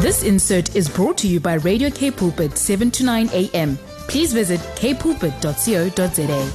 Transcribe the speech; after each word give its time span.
This 0.00 0.22
insert 0.22 0.76
is 0.76 0.88
brought 0.88 1.18
to 1.18 1.26
you 1.26 1.40
by 1.40 1.54
Radio 1.54 1.90
K 1.90 2.12
Pulpit 2.12 2.56
7 2.56 2.88
to 2.92 3.04
9 3.04 3.30
a.m. 3.32 3.76
Please 4.06 4.32
visit 4.32 4.60
kpulpit.co.za. 4.76 6.52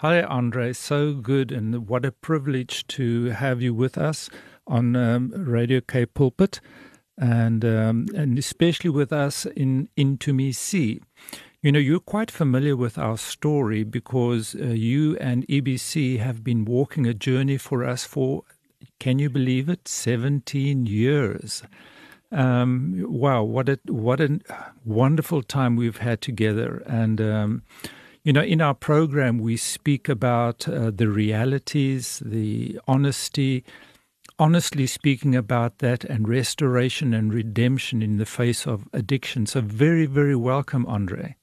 Hi, 0.00 0.22
Andre. 0.24 0.72
So 0.72 1.14
good, 1.14 1.52
and 1.52 1.88
what 1.88 2.04
a 2.04 2.10
privilege 2.10 2.84
to 2.88 3.26
have 3.26 3.62
you 3.62 3.74
with 3.74 3.96
us 3.96 4.28
on 4.66 4.96
um, 4.96 5.30
Radio 5.36 5.80
K 5.80 6.04
Pulpit, 6.04 6.60
and 7.16 7.64
um, 7.64 8.06
and 8.16 8.36
especially 8.36 8.90
with 8.90 9.12
us 9.12 9.46
in 9.46 9.88
Into 9.96 10.34
Me 10.34 10.50
See. 10.50 11.00
You 11.62 11.70
know, 11.70 11.78
you're 11.78 12.00
quite 12.00 12.32
familiar 12.32 12.74
with 12.74 12.98
our 12.98 13.18
story 13.18 13.84
because 13.84 14.56
uh, 14.56 14.64
you 14.64 15.16
and 15.18 15.46
EBC 15.46 16.18
have 16.18 16.42
been 16.42 16.64
walking 16.64 17.06
a 17.06 17.14
journey 17.14 17.56
for 17.56 17.84
us 17.84 18.04
for, 18.04 18.42
can 18.98 19.18
you 19.18 19.30
believe 19.30 19.68
it, 19.68 19.88
17 19.88 20.86
years. 20.86 21.62
Um, 22.30 23.04
wow, 23.08 23.42
what 23.42 23.68
a 23.68 23.78
what 23.86 24.20
a 24.20 24.38
wonderful 24.84 25.42
time 25.42 25.76
we've 25.76 25.98
had 25.98 26.20
together, 26.20 26.82
and 26.86 27.20
um, 27.22 27.62
you 28.22 28.34
know, 28.34 28.42
in 28.42 28.60
our 28.60 28.74
program 28.74 29.38
we 29.38 29.56
speak 29.56 30.10
about 30.10 30.68
uh, 30.68 30.90
the 30.94 31.08
realities, 31.08 32.22
the 32.22 32.78
honesty, 32.86 33.64
honestly 34.38 34.86
speaking 34.86 35.34
about 35.34 35.78
that, 35.78 36.04
and 36.04 36.28
restoration 36.28 37.14
and 37.14 37.32
redemption 37.32 38.02
in 38.02 38.18
the 38.18 38.26
face 38.26 38.66
of 38.66 38.86
addiction. 38.92 39.46
So, 39.46 39.62
very, 39.62 40.04
very 40.04 40.36
welcome, 40.36 40.84
Andre. 40.84 41.36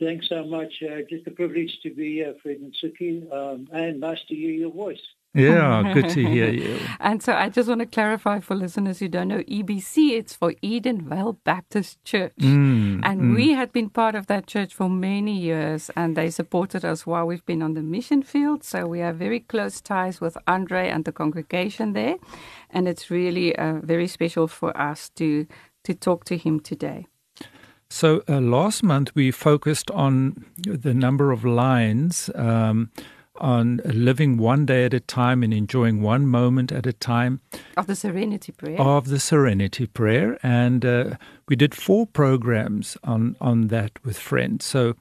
Thanks 0.00 0.28
so 0.28 0.44
much. 0.44 0.72
Uh, 0.82 1.02
just 1.10 1.26
a 1.26 1.30
privilege 1.32 1.78
to 1.82 1.90
be 1.90 2.14
here, 2.14 2.34
Fred 2.42 2.56
and 2.56 2.74
Suki, 2.82 3.30
um, 3.30 3.68
and 3.72 4.00
nice 4.00 4.20
to 4.28 4.34
hear 4.34 4.52
your 4.52 4.72
voice. 4.72 5.02
Yeah, 5.34 5.92
good 5.94 6.10
to 6.10 6.26
hear 6.26 6.50
you. 6.50 6.78
and 7.00 7.22
so 7.22 7.32
I 7.32 7.48
just 7.48 7.68
want 7.68 7.80
to 7.80 7.86
clarify 7.86 8.40
for 8.40 8.54
listeners 8.54 8.98
who 8.98 9.08
don't 9.08 9.28
know 9.28 9.38
EBC, 9.38 10.10
it's 10.10 10.34
for 10.34 10.52
Edenvale 10.62 11.38
Baptist 11.42 12.04
Church. 12.04 12.34
Mm, 12.38 13.00
and 13.02 13.20
mm. 13.20 13.34
we 13.36 13.52
had 13.52 13.72
been 13.72 13.88
part 13.88 14.14
of 14.14 14.26
that 14.26 14.46
church 14.46 14.74
for 14.74 14.90
many 14.90 15.38
years 15.38 15.90
and 15.96 16.16
they 16.16 16.28
supported 16.28 16.84
us 16.84 17.06
while 17.06 17.26
we've 17.26 17.46
been 17.46 17.62
on 17.62 17.72
the 17.72 17.82
mission 17.82 18.22
field. 18.22 18.62
So 18.62 18.86
we 18.86 18.98
have 18.98 19.16
very 19.16 19.40
close 19.40 19.80
ties 19.80 20.20
with 20.20 20.36
Andre 20.46 20.90
and 20.90 21.06
the 21.06 21.12
congregation 21.12 21.94
there. 21.94 22.16
And 22.68 22.86
it's 22.86 23.10
really 23.10 23.56
uh, 23.56 23.80
very 23.82 24.08
special 24.08 24.48
for 24.48 24.76
us 24.76 25.08
to, 25.16 25.46
to 25.84 25.94
talk 25.94 26.24
to 26.24 26.36
him 26.36 26.60
today. 26.60 27.06
So 27.88 28.22
uh, 28.28 28.40
last 28.40 28.82
month 28.82 29.14
we 29.14 29.30
focused 29.30 29.90
on 29.90 30.46
the 30.56 30.94
number 30.94 31.30
of 31.30 31.44
lines 31.44 32.30
um, 32.34 32.90
on 33.42 33.80
living 33.84 34.38
one 34.38 34.64
day 34.64 34.86
at 34.86 34.94
a 34.94 35.00
time 35.00 35.42
and 35.42 35.52
enjoying 35.52 36.00
one 36.00 36.26
moment 36.26 36.72
at 36.72 36.86
a 36.86 36.92
time 36.92 37.40
of 37.76 37.86
the 37.86 37.96
Serenity 37.96 38.52
Prayer. 38.52 38.80
Of 38.80 39.08
the 39.08 39.20
Serenity 39.20 39.86
Prayer, 39.86 40.38
and 40.42 40.84
uh, 40.84 41.16
we 41.48 41.56
did 41.56 41.74
four 41.74 42.06
programs 42.06 42.96
on 43.04 43.36
on 43.40 43.68
that 43.68 43.92
with 44.04 44.18
friends. 44.18 44.64
So. 44.64 44.94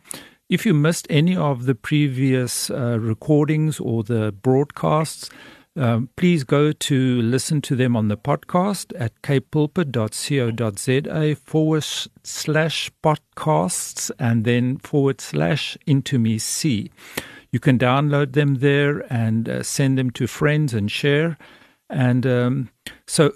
If 0.50 0.66
you 0.66 0.74
missed 0.74 1.08
any 1.10 1.38
of 1.38 1.64
the 1.64 1.76
previous 1.76 2.70
uh, 2.70 3.00
recordings 3.00 3.80
or 3.80 4.04
the 4.04 4.34
broadcasts, 4.34 5.30
um, 5.78 6.10
please 6.18 6.44
go 6.44 6.74
to 6.74 7.22
listen 7.22 7.62
to 7.62 7.78
them 7.78 7.96
on 7.96 8.10
the 8.10 8.18
podcast 8.18 8.92
at 9.00 9.14
kpulpit.co.za 9.22 11.36
forward 11.36 11.86
slash 12.24 12.92
podcasts 13.02 14.12
and 14.20 14.44
then 14.44 14.78
forward 14.80 15.22
slash 15.22 15.78
into 15.88 16.20
me 16.20 16.38
see. 16.38 16.92
You 17.52 17.60
can 17.60 17.78
download 17.78 18.34
them 18.34 18.56
there 18.56 19.06
and 19.12 19.50
uh, 19.50 19.64
send 19.64 19.98
them 19.98 20.12
to 20.12 20.28
friends 20.28 20.74
and 20.74 20.90
share. 20.90 21.38
And 21.90 22.26
um, 22.26 22.70
so 23.06 23.34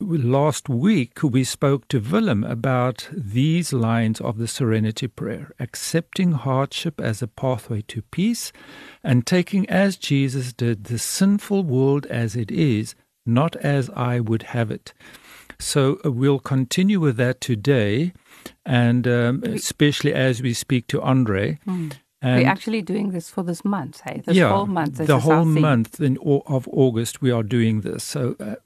last 0.00 0.68
week 0.68 1.22
we 1.22 1.44
spoke 1.44 1.88
to 1.88 1.98
Willem 1.98 2.44
about 2.44 3.08
these 3.12 3.72
lines 3.72 4.20
of 4.20 4.38
the 4.38 4.48
Serenity 4.48 5.08
Prayer 5.08 5.52
accepting 5.58 6.32
hardship 6.32 7.00
as 7.00 7.20
a 7.20 7.26
pathway 7.26 7.82
to 7.88 8.02
peace 8.02 8.52
and 9.02 9.26
taking 9.26 9.68
as 9.68 9.96
Jesus 9.96 10.52
did 10.52 10.84
the 10.84 10.98
sinful 10.98 11.64
world 11.64 12.06
as 12.06 12.36
it 12.36 12.50
is, 12.50 12.94
not 13.26 13.56
as 13.56 13.90
I 13.90 14.20
would 14.20 14.44
have 14.44 14.70
it. 14.70 14.94
So 15.58 15.98
uh, 16.04 16.12
we'll 16.12 16.38
continue 16.38 17.00
with 17.00 17.16
that 17.16 17.40
today, 17.40 18.12
and 18.64 19.08
um, 19.08 19.42
especially 19.44 20.14
as 20.14 20.40
we 20.40 20.54
speak 20.54 20.86
to 20.88 21.02
Andre. 21.02 21.58
Mm. 21.66 21.94
And 22.20 22.42
We're 22.42 22.48
actually 22.48 22.82
doing 22.82 23.10
this 23.10 23.30
for 23.30 23.44
this 23.44 23.64
month, 23.64 24.00
hey? 24.04 24.22
This 24.26 24.36
yeah, 24.36 24.48
whole 24.48 24.66
month. 24.66 24.96
The 24.96 25.20
whole 25.20 25.44
month 25.44 26.00
in, 26.00 26.18
of 26.46 26.68
August, 26.72 27.22
we 27.22 27.30
are 27.30 27.44
doing 27.44 27.82
this. 27.82 28.02
So, 28.02 28.34
uh, 28.40 28.56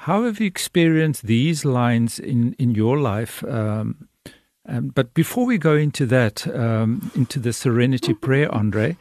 how 0.00 0.24
have 0.24 0.40
you 0.40 0.46
experienced 0.46 1.26
these 1.26 1.64
lines 1.64 2.18
in, 2.18 2.54
in 2.58 2.74
your 2.74 2.98
life? 2.98 3.42
Um, 3.44 4.08
um, 4.68 4.88
but 4.88 5.14
before 5.14 5.46
we 5.46 5.58
go 5.58 5.76
into 5.76 6.06
that, 6.06 6.46
um, 6.54 7.10
into 7.14 7.40
the 7.40 7.52
Serenity 7.52 8.14
Prayer, 8.14 8.52
Andre, 8.54 8.96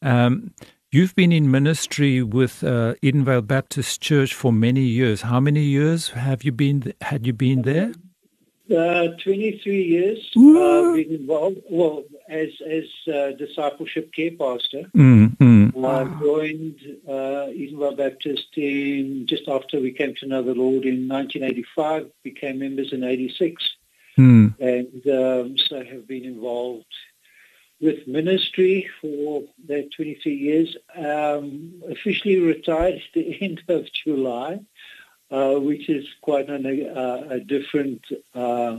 um, 0.00 0.54
you've 0.90 1.14
been 1.14 1.32
in 1.32 1.50
ministry 1.50 2.22
with 2.22 2.64
uh, 2.64 2.94
Edenvale 3.02 3.46
Baptist 3.46 4.00
Church 4.00 4.32
for 4.32 4.52
many 4.52 4.82
years. 4.82 5.22
How 5.22 5.40
many 5.40 5.62
years 5.62 6.10
have 6.10 6.44
you 6.44 6.52
been? 6.52 6.94
Had 7.02 7.26
you 7.26 7.34
been 7.34 7.62
there? 7.62 7.92
Uh, 8.70 9.08
23 9.22 9.82
years 9.82 10.18
uh, 10.34 10.92
been 10.94 11.10
involved. 11.10 11.58
Well, 11.68 12.04
as 12.30 12.48
as 12.66 12.84
uh, 13.14 13.32
discipleship 13.32 14.10
care 14.14 14.30
pastor, 14.30 14.84
mm, 14.96 15.36
mm. 15.36 15.84
I 15.84 16.18
joined 16.18 16.80
uh, 17.06 17.52
Edenvale 17.52 17.94
Baptist 17.94 18.56
in 18.56 19.26
just 19.26 19.48
after 19.48 19.80
we 19.80 19.92
came 19.92 20.14
to 20.14 20.26
know 20.26 20.42
the 20.42 20.54
Lord 20.54 20.86
in 20.86 21.06
1985. 21.06 22.10
Became 22.22 22.60
members 22.60 22.94
in 22.94 23.04
'86, 23.04 23.62
mm. 24.16 24.58
and 24.58 25.06
um, 25.08 25.58
so 25.58 25.84
have 25.84 26.08
been 26.08 26.24
involved 26.24 26.86
with 27.82 28.08
ministry 28.08 28.88
for 28.98 29.42
that 29.68 29.92
23 29.92 30.34
years. 30.34 30.74
Um, 30.96 31.82
officially 31.90 32.38
retired 32.38 32.94
at 32.94 33.02
the 33.12 33.36
end 33.42 33.62
of 33.68 33.92
July 33.92 34.60
uh, 35.30 35.54
which 35.54 35.88
is 35.88 36.06
quite 36.20 36.48
an, 36.48 36.66
uh, 36.66 37.26
a 37.30 37.40
different 37.40 38.04
uh, 38.34 38.76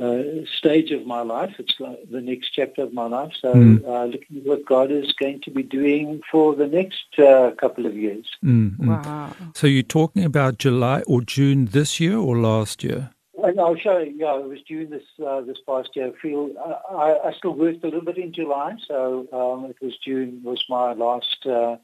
uh, 0.00 0.22
stage 0.56 0.90
of 0.90 1.06
my 1.06 1.20
life. 1.20 1.54
It's 1.58 1.76
the 1.78 2.20
next 2.20 2.50
chapter 2.50 2.82
of 2.82 2.92
my 2.92 3.06
life. 3.06 3.32
So 3.40 3.52
mm. 3.52 4.12
looking 4.12 4.38
at 4.38 4.44
what 4.44 4.64
God 4.64 4.90
is 4.90 5.12
going 5.12 5.40
to 5.42 5.50
be 5.50 5.62
doing 5.62 6.22
for 6.30 6.54
the 6.54 6.66
next 6.66 7.18
uh, 7.18 7.50
couple 7.58 7.86
of 7.86 7.94
years. 7.94 8.26
Mm-hmm. 8.44 8.88
Wow. 8.88 9.34
So 9.54 9.66
you're 9.66 9.82
talking 9.82 10.24
about 10.24 10.58
July 10.58 11.02
or 11.06 11.20
June 11.20 11.66
this 11.66 12.00
year 12.00 12.16
or 12.16 12.38
last 12.38 12.82
year? 12.82 13.10
And 13.42 13.58
I'll 13.58 13.76
show 13.76 13.98
you. 13.98 14.12
Yeah, 14.16 14.38
it 14.38 14.48
was 14.48 14.60
June 14.62 14.90
this 14.90 15.04
uh, 15.24 15.40
this 15.40 15.56
past 15.66 15.90
year. 15.94 16.08
I 16.08 16.20
feel 16.20 16.50
I, 16.90 17.28
I, 17.28 17.32
still 17.32 17.54
worked 17.54 17.82
a 17.84 17.86
little 17.86 18.02
bit 18.02 18.18
in 18.18 18.34
July, 18.34 18.76
so 18.86 19.26
um, 19.32 19.70
it 19.70 19.76
was 19.80 19.96
June 19.96 20.42
was 20.42 20.62
my 20.68 20.92
last 20.92 21.46
uh, 21.46 21.76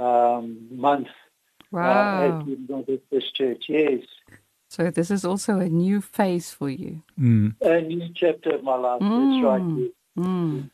um, 0.00 0.68
month 0.70 1.08
Wow. 1.70 2.46
Uh, 2.70 2.82
this 3.10 3.24
church, 3.34 3.64
yes. 3.68 4.00
So 4.68 4.90
this 4.90 5.10
is 5.10 5.24
also 5.24 5.60
a 5.60 5.68
new 5.68 6.00
phase 6.00 6.50
for 6.50 6.68
you. 6.68 7.02
Mm. 7.18 7.54
A 7.60 7.80
new 7.82 8.08
chapter 8.14 8.56
of 8.56 8.64
my 8.64 8.74
life. 8.76 9.00
Mm. 9.00 9.30
That's 9.30 9.44
right. 9.44 10.26
Mm. 10.26 10.70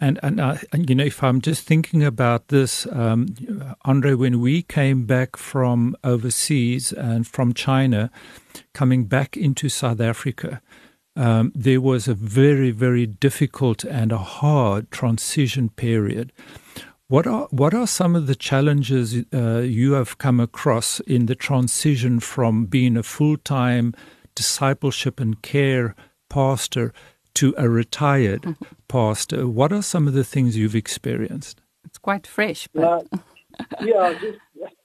And 0.00 0.18
and, 0.22 0.40
uh, 0.40 0.56
and 0.72 0.90
you 0.90 0.96
know, 0.96 1.04
if 1.04 1.22
I'm 1.22 1.40
just 1.40 1.64
thinking 1.66 2.02
about 2.02 2.48
this, 2.48 2.86
um, 2.90 3.28
Andre, 3.84 4.14
when 4.14 4.40
we 4.40 4.62
came 4.62 5.06
back 5.06 5.36
from 5.36 5.96
overseas 6.02 6.92
and 6.92 7.26
from 7.26 7.54
China, 7.54 8.10
coming 8.72 9.04
back 9.04 9.36
into 9.36 9.68
South 9.68 10.00
Africa, 10.00 10.60
um, 11.14 11.52
there 11.54 11.80
was 11.80 12.08
a 12.08 12.14
very 12.14 12.72
very 12.72 13.06
difficult 13.06 13.84
and 13.84 14.10
a 14.10 14.18
hard 14.18 14.90
transition 14.90 15.68
period. 15.68 16.32
What 17.08 17.26
are 17.26 17.48
what 17.50 17.74
are 17.74 17.86
some 17.86 18.16
of 18.16 18.26
the 18.26 18.34
challenges 18.34 19.14
uh, 19.32 19.58
you 19.58 19.92
have 19.92 20.16
come 20.16 20.40
across 20.40 21.00
in 21.00 21.26
the 21.26 21.34
transition 21.34 22.18
from 22.18 22.64
being 22.64 22.96
a 22.96 23.02
full 23.02 23.36
time 23.36 23.92
discipleship 24.34 25.20
and 25.20 25.40
care 25.42 25.94
pastor 26.30 26.94
to 27.34 27.54
a 27.58 27.68
retired 27.68 28.42
mm-hmm. 28.42 28.64
pastor? 28.88 29.46
What 29.46 29.70
are 29.70 29.82
some 29.82 30.08
of 30.08 30.14
the 30.14 30.24
things 30.24 30.56
you've 30.56 30.74
experienced? 30.74 31.60
It's 31.84 31.98
quite 31.98 32.26
fresh, 32.26 32.68
but 32.72 33.06
uh, 33.12 33.18
yeah, 33.82 34.14
just 34.18 34.38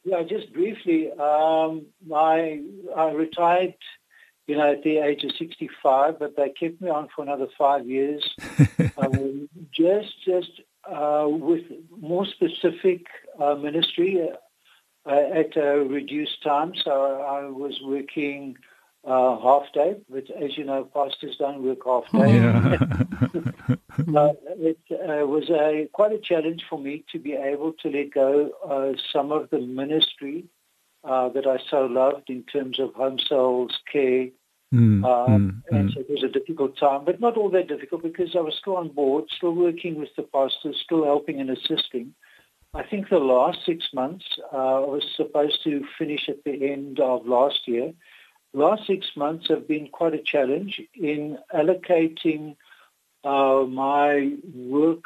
yeah, 0.03 0.23
just 0.23 0.51
briefly. 0.51 1.11
Um, 1.13 1.85
I 2.13 2.61
I 2.97 3.11
retired, 3.11 3.75
you 4.45 4.57
know, 4.57 4.73
at 4.73 4.83
the 4.83 4.97
age 4.97 5.23
of 5.23 5.31
sixty 5.39 5.69
five, 5.81 6.19
but 6.19 6.35
they 6.35 6.49
kept 6.49 6.81
me 6.81 6.89
on 6.89 7.07
for 7.15 7.21
another 7.21 7.47
five 7.57 7.87
years. 7.87 8.35
um, 8.97 9.47
just 9.71 10.13
just 10.25 10.61
uh, 10.85 11.25
with 11.27 11.63
more 11.99 12.25
specific 12.25 13.07
uh, 13.39 13.55
ministry 13.55 14.29
uh, 15.05 15.11
at 15.11 15.55
a 15.57 15.85
reduced 15.87 16.43
time. 16.43 16.73
So 16.83 17.21
I 17.21 17.47
was 17.47 17.79
working 17.83 18.57
uh, 19.05 19.39
half 19.39 19.71
day, 19.73 19.97
but 20.09 20.29
as 20.31 20.57
you 20.57 20.65
know, 20.65 20.83
pastors 20.83 21.37
don't 21.37 21.63
work 21.63 21.79
half 21.85 22.11
day. 22.11 22.35
Yeah. 22.35 22.77
it 24.59 24.79
uh, 24.91 25.25
was 25.25 25.49
a 25.49 25.89
quite 25.93 26.11
a 26.11 26.19
challenge 26.19 26.63
for 26.69 26.79
me 26.79 27.03
to 27.11 27.19
be 27.19 27.33
able 27.33 27.73
to 27.73 27.89
let 27.89 28.11
go 28.11 28.95
some 29.11 29.31
of 29.31 29.49
the 29.49 29.59
ministry 29.59 30.45
uh, 31.03 31.29
that 31.29 31.47
I 31.47 31.57
so 31.69 31.85
loved 31.85 32.29
in 32.29 32.43
terms 32.43 32.79
of 32.79 32.93
home 32.93 33.19
sales, 33.19 33.79
care, 33.91 34.27
Mm, 34.73 35.03
uh, 35.03 35.27
mm, 35.27 35.61
and 35.71 35.89
mm. 35.89 35.93
so 35.93 36.01
it 36.01 36.09
was 36.09 36.23
a 36.23 36.27
difficult 36.27 36.77
time, 36.77 37.03
but 37.03 37.19
not 37.19 37.37
all 37.37 37.49
that 37.49 37.67
difficult 37.67 38.03
because 38.03 38.35
I 38.35 38.41
was 38.41 38.55
still 38.55 38.77
on 38.77 38.89
board, 38.89 39.25
still 39.35 39.55
working 39.55 39.99
with 39.99 40.09
the 40.15 40.23
pastors, 40.23 40.79
still 40.83 41.03
helping 41.03 41.39
and 41.39 41.49
assisting. 41.49 42.13
I 42.75 42.83
think 42.83 43.09
the 43.09 43.17
last 43.17 43.65
six 43.65 43.89
months, 43.93 44.25
uh, 44.53 44.83
I 44.83 44.85
was 44.85 45.03
supposed 45.15 45.63
to 45.63 45.83
finish 45.97 46.29
at 46.29 46.43
the 46.43 46.71
end 46.71 46.99
of 46.99 47.25
last 47.25 47.67
year. 47.67 47.93
Last 48.53 48.85
six 48.85 49.07
months 49.15 49.47
have 49.49 49.67
been 49.67 49.87
quite 49.87 50.13
a 50.13 50.21
challenge 50.21 50.79
in 50.93 51.39
allocating 51.53 52.55
uh, 53.23 53.65
my 53.67 54.33
work 54.53 55.03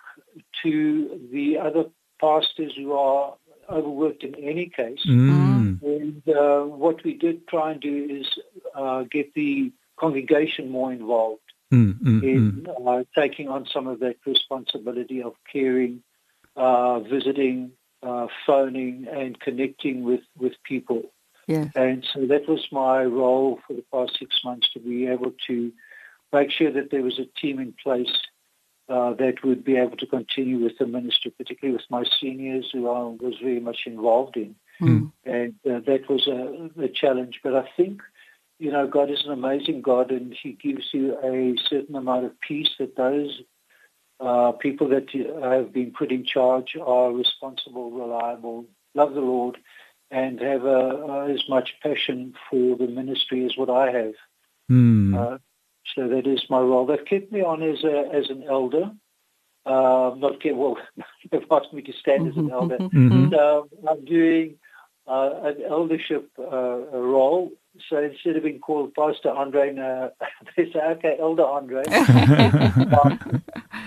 to 0.64 1.22
the 1.32 1.58
other 1.58 1.86
pastors 2.20 2.74
who 2.76 2.92
are 2.94 3.36
overworked 3.70 4.24
in 4.24 4.36
any 4.36 4.68
case. 4.68 5.00
Mm. 5.08 5.82
And 5.82 6.36
uh, 6.36 6.64
what 6.64 7.04
we 7.04 7.14
did 7.14 7.48
try 7.48 7.72
and 7.72 7.82
do 7.82 8.08
is 8.10 8.28
uh, 8.76 9.04
get 9.04 9.34
the 9.34 9.72
congregation 9.98 10.70
more 10.70 10.92
involved 10.92 11.44
Mm, 11.74 12.00
mm, 12.00 12.22
mm. 12.22 12.24
in 12.24 12.68
uh, 12.88 13.04
taking 13.20 13.50
on 13.50 13.66
some 13.66 13.88
of 13.88 14.00
that 14.02 14.18
responsibility 14.28 15.24
of 15.24 15.34
caring, 15.52 16.04
uh, 16.56 17.00
visiting, 17.00 17.72
uh, 18.04 18.28
phoning, 18.46 19.08
and 19.12 19.40
connecting 19.40 20.04
with, 20.04 20.22
with 20.38 20.54
people. 20.64 21.02
Yes. 21.48 21.72
And 21.76 22.06
so 22.14 22.28
that 22.28 22.48
was 22.48 22.68
my 22.72 23.04
role 23.04 23.60
for 23.66 23.74
the 23.74 23.84
past 23.92 24.20
six 24.20 24.40
months 24.46 24.70
to 24.74 24.80
be 24.80 25.08
able 25.08 25.34
to 25.48 25.72
make 26.32 26.52
sure 26.52 26.72
that 26.72 26.92
there 26.92 27.02
was 27.02 27.18
a 27.18 27.26
team 27.42 27.58
in 27.60 27.74
place 27.82 28.20
uh, 28.88 29.14
that 29.14 29.44
would 29.44 29.64
be 29.64 29.78
able 29.78 29.98
to 29.98 30.06
continue 30.06 30.64
with 30.64 30.78
the 30.78 30.86
ministry, 30.86 31.34
particularly 31.36 31.76
with 31.76 31.90
my 31.90 32.04
seniors 32.22 32.70
who 32.72 32.88
I 32.88 33.00
was 33.02 33.34
very 33.42 33.60
much 33.60 33.80
involved 33.88 34.38
in. 34.38 34.56
Mm. 34.80 35.12
And 35.26 35.56
uh, 35.66 35.80
that 35.88 36.08
was 36.08 36.28
a, 36.28 36.70
a 36.80 36.88
challenge. 36.88 37.40
But 37.44 37.56
I 37.56 37.68
think, 37.76 38.04
you 38.64 38.72
know, 38.72 38.88
God 38.88 39.12
is 39.12 39.26
an 39.26 39.32
amazing 39.34 39.82
God 39.82 40.10
and 40.10 40.34
he 40.34 40.54
gives 40.54 40.86
you 40.94 41.18
a 41.22 41.54
certain 41.68 41.98
amount 41.98 42.24
of 42.24 42.40
peace 42.40 42.70
that 42.80 42.96
those 42.96 43.42
uh, 44.22 44.54
people 44.54 44.88
that 44.88 45.10
have 45.44 45.74
been 45.74 45.92
put 45.92 46.14
in 46.14 46.24
charge 46.24 46.78
are 46.82 47.12
responsible, 47.12 47.92
reliable, 47.92 48.66
love 48.96 49.16
the 49.16 49.20
Lord, 49.20 49.58
and 50.10 50.40
have 50.40 50.66
uh, 50.66 51.26
as 51.30 51.44
much 51.50 51.74
passion 51.84 52.36
for 52.50 52.78
the 52.78 52.88
ministry 52.88 53.46
as 53.46 53.58
what 53.58 53.70
I 53.70 53.92
have. 53.92 54.14
Mm. 54.72 55.14
Uh, 55.14 55.38
so 55.94 56.08
that 56.08 56.26
is 56.26 56.50
my 56.50 56.60
role. 56.60 56.86
They've 56.86 57.04
kept 57.04 57.34
me 57.34 57.42
on 57.42 57.62
as 57.62 57.84
a, 57.84 58.10
as 58.14 58.30
an 58.30 58.46
elder. 58.50 58.92
Uh, 59.66 60.16
not 60.16 60.40
get 60.42 60.56
well. 60.56 60.78
they've 61.32 61.44
asked 61.52 61.74
me 61.74 61.82
to 61.82 61.92
stand 61.92 62.30
as 62.30 62.38
an 62.38 62.50
elder. 62.50 62.78
Mhm. 62.78 63.30
So 63.30 63.68
I'm 63.86 64.06
doing 64.06 64.56
uh, 65.06 65.32
an 65.44 65.64
eldership 65.68 66.30
uh, 66.40 66.78
role. 66.94 67.52
So 67.90 67.98
instead 67.98 68.36
of 68.36 68.44
being 68.44 68.60
called 68.60 68.94
Pastor 68.94 69.30
Andre, 69.30 69.74
they 70.58 70.72
say, 70.72 70.80
"Okay, 70.80 71.18
Elder 71.20 71.46
Andre," 71.46 71.84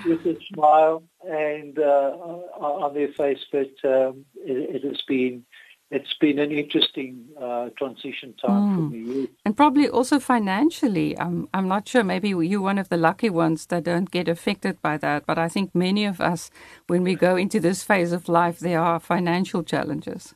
with 0.06 0.26
a 0.26 0.36
smile 0.52 1.04
and 1.28 1.78
uh, 1.78 2.16
on 2.58 2.94
their 2.94 3.12
face. 3.12 3.44
But 3.52 3.72
um, 3.84 4.24
it, 4.34 4.76
it 4.76 4.84
has 4.84 5.00
been 5.06 5.44
it's 5.90 6.14
been 6.14 6.38
an 6.40 6.50
interesting 6.50 7.26
uh, 7.40 7.68
transition 7.78 8.34
time 8.44 8.74
for 8.74 8.80
me. 8.94 9.28
And 9.44 9.56
probably 9.56 9.88
also 9.88 10.18
financially. 10.18 11.16
Um, 11.16 11.48
I'm 11.54 11.68
not 11.68 11.86
sure. 11.86 12.02
Maybe 12.02 12.30
you're 12.30 12.60
one 12.60 12.78
of 12.78 12.88
the 12.88 12.96
lucky 12.96 13.30
ones 13.30 13.66
that 13.66 13.84
don't 13.84 14.10
get 14.10 14.26
affected 14.26 14.82
by 14.82 14.96
that. 14.98 15.26
But 15.26 15.38
I 15.38 15.48
think 15.48 15.74
many 15.74 16.04
of 16.04 16.20
us, 16.20 16.50
when 16.88 17.04
we 17.04 17.14
go 17.14 17.36
into 17.36 17.60
this 17.60 17.84
phase 17.84 18.12
of 18.12 18.28
life, 18.28 18.58
there 18.58 18.80
are 18.80 18.98
financial 18.98 19.62
challenges. 19.62 20.34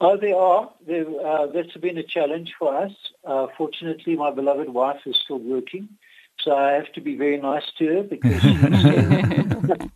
Oh, 0.00 0.16
there 0.16 0.36
are. 0.36 0.70
There, 0.86 1.04
uh, 1.24 1.46
that's 1.48 1.76
been 1.76 1.98
a 1.98 2.02
challenge 2.02 2.54
for 2.58 2.74
us. 2.74 2.92
Uh, 3.24 3.48
fortunately, 3.58 4.16
my 4.16 4.30
beloved 4.30 4.70
wife 4.70 5.00
is 5.04 5.16
still 5.22 5.38
working, 5.38 5.90
so 6.40 6.56
I 6.56 6.72
have 6.72 6.90
to 6.94 7.02
be 7.02 7.16
very 7.16 7.36
nice 7.36 7.70
to 7.78 7.86
her 7.86 8.02
because 8.02 8.40
she's, 9.78 9.90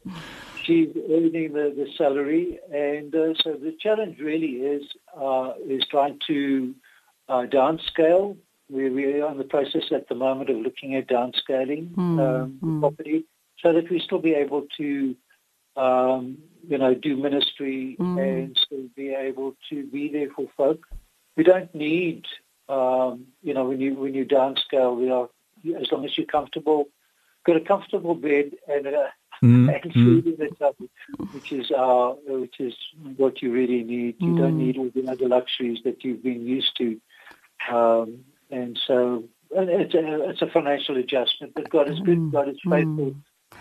she's 0.65 0.89
earning 1.11 1.55
the, 1.55 1.73
the 1.75 1.89
salary, 1.97 2.59
and 2.71 3.15
uh, 3.15 3.33
so 3.43 3.55
the 3.55 3.75
challenge 3.81 4.19
really 4.19 4.57
is 4.75 4.83
uh, 5.19 5.55
is 5.67 5.87
trying 5.91 6.21
to 6.27 6.75
uh, 7.31 7.47
downscale. 7.47 8.37
We're, 8.69 8.93
we're 8.93 9.27
in 9.27 9.39
the 9.39 9.45
process 9.45 9.85
at 9.91 10.09
the 10.09 10.15
moment 10.15 10.51
of 10.51 10.57
looking 10.57 10.97
at 10.97 11.07
downscaling 11.07 11.95
Mm, 11.95 12.19
um, 12.19 12.59
mm. 12.63 12.81
property 12.81 13.25
so 13.63 13.73
that 13.73 13.91
we 13.91 14.01
still 14.01 14.19
be 14.19 14.35
able 14.35 14.67
to 14.77 15.17
um, 15.77 16.39
you 16.69 16.79
know, 16.79 16.95
do 16.95 17.17
ministry 17.17 17.97
Mm. 18.01 18.19
and 18.19 18.59
still 18.65 18.89
be 18.97 19.11
able 19.11 19.57
to 19.71 19.87
be 19.87 20.09
there 20.09 20.31
for 20.31 20.49
folk. 20.57 20.87
We 21.37 21.45
don't 21.45 21.75
need, 21.75 22.25
um, 22.69 23.27
you 23.43 23.55
know, 23.55 23.65
when 23.65 23.81
you 23.81 23.95
when 23.95 24.15
you 24.15 24.25
downscale, 24.25 24.97
we 24.97 25.11
are 25.11 25.29
as 25.81 25.91
long 25.93 26.05
as 26.05 26.17
you're 26.17 26.27
comfortable, 26.27 26.89
got 27.47 27.57
a 27.57 27.61
comfortable 27.61 28.15
bed 28.15 28.53
and 28.69 28.87
a 28.87 29.13
Mm, 29.43 29.69
and 29.85 29.93
mm. 29.93 30.05
food 30.05 30.27
in 30.27 30.37
the 30.39 30.51
tub, 30.59 30.75
which 31.33 31.53
is 31.53 31.71
uh, 31.71 32.15
which 32.27 32.61
is 32.61 32.75
what 33.17 33.43
you 33.43 33.53
really 33.53 33.83
need. 33.83 34.17
You 34.21 34.35
don't 34.35 34.55
Mm. 34.55 34.59
need 34.59 34.79
all 34.79 34.91
the 34.95 35.11
other 35.11 35.29
luxuries 35.29 35.81
that 35.85 36.05
you've 36.05 36.23
been 36.23 36.47
used 36.47 36.77
to, 36.79 37.01
um, 37.71 38.25
and 38.51 38.79
so 38.87 39.25
it's 39.51 39.95
a 39.95 40.29
it's 40.31 40.43
a 40.43 40.47
financial 40.47 40.97
adjustment. 40.97 41.55
But 41.55 41.69
God 41.69 41.91
is 41.91 41.99
good. 42.01 42.19
Mm. 42.19 42.33
God 42.33 42.49
is 42.49 42.61
faithful, 42.69 43.15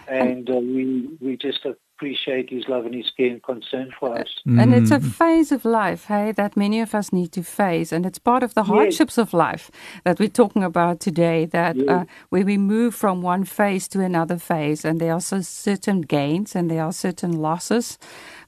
and 0.08 0.50
uh, 0.50 0.54
we 0.54 1.10
we 1.20 1.38
just 1.38 1.66
appreciate 1.96 2.50
His 2.50 2.68
love 2.68 2.86
and 2.86 2.96
His 2.96 3.10
care 3.16 3.28
and 3.32 3.42
concern 3.44 3.92
for 4.00 4.18
us. 4.18 4.28
And 4.46 4.74
it's 4.74 4.92
a 4.92 5.00
Mm. 5.00 5.12
phase 5.20 5.52
of 5.52 5.64
life, 5.66 6.06
hey, 6.06 6.32
that 6.34 6.58
many 6.58 6.82
of 6.82 6.94
us 6.96 7.14
need 7.14 7.32
to 7.34 7.44
face. 7.44 7.92
And 7.96 8.06
it's 8.06 8.20
part 8.20 8.44
of 8.44 8.54
the 8.54 8.64
hardships 8.64 9.18
of 9.18 9.34
life 9.34 9.70
that 10.04 10.20
we're 10.20 10.30
talking 10.42 10.64
about 10.64 11.00
today, 11.00 11.46
that 11.46 11.76
Yes. 11.76 11.88
uh, 11.90 12.04
where 12.30 12.46
we 12.46 12.58
move 12.58 12.96
from 12.96 13.22
one 13.22 13.44
phase 13.46 13.88
to 13.90 14.00
another 14.02 14.38
phase. 14.38 14.84
And 14.86 15.00
there 15.00 15.14
are 15.14 15.22
so 15.22 15.42
certain 15.42 16.02
gains 16.02 16.56
and 16.56 16.70
there 16.70 16.84
are 16.84 16.94
certain 16.94 17.32
losses. 17.42 17.98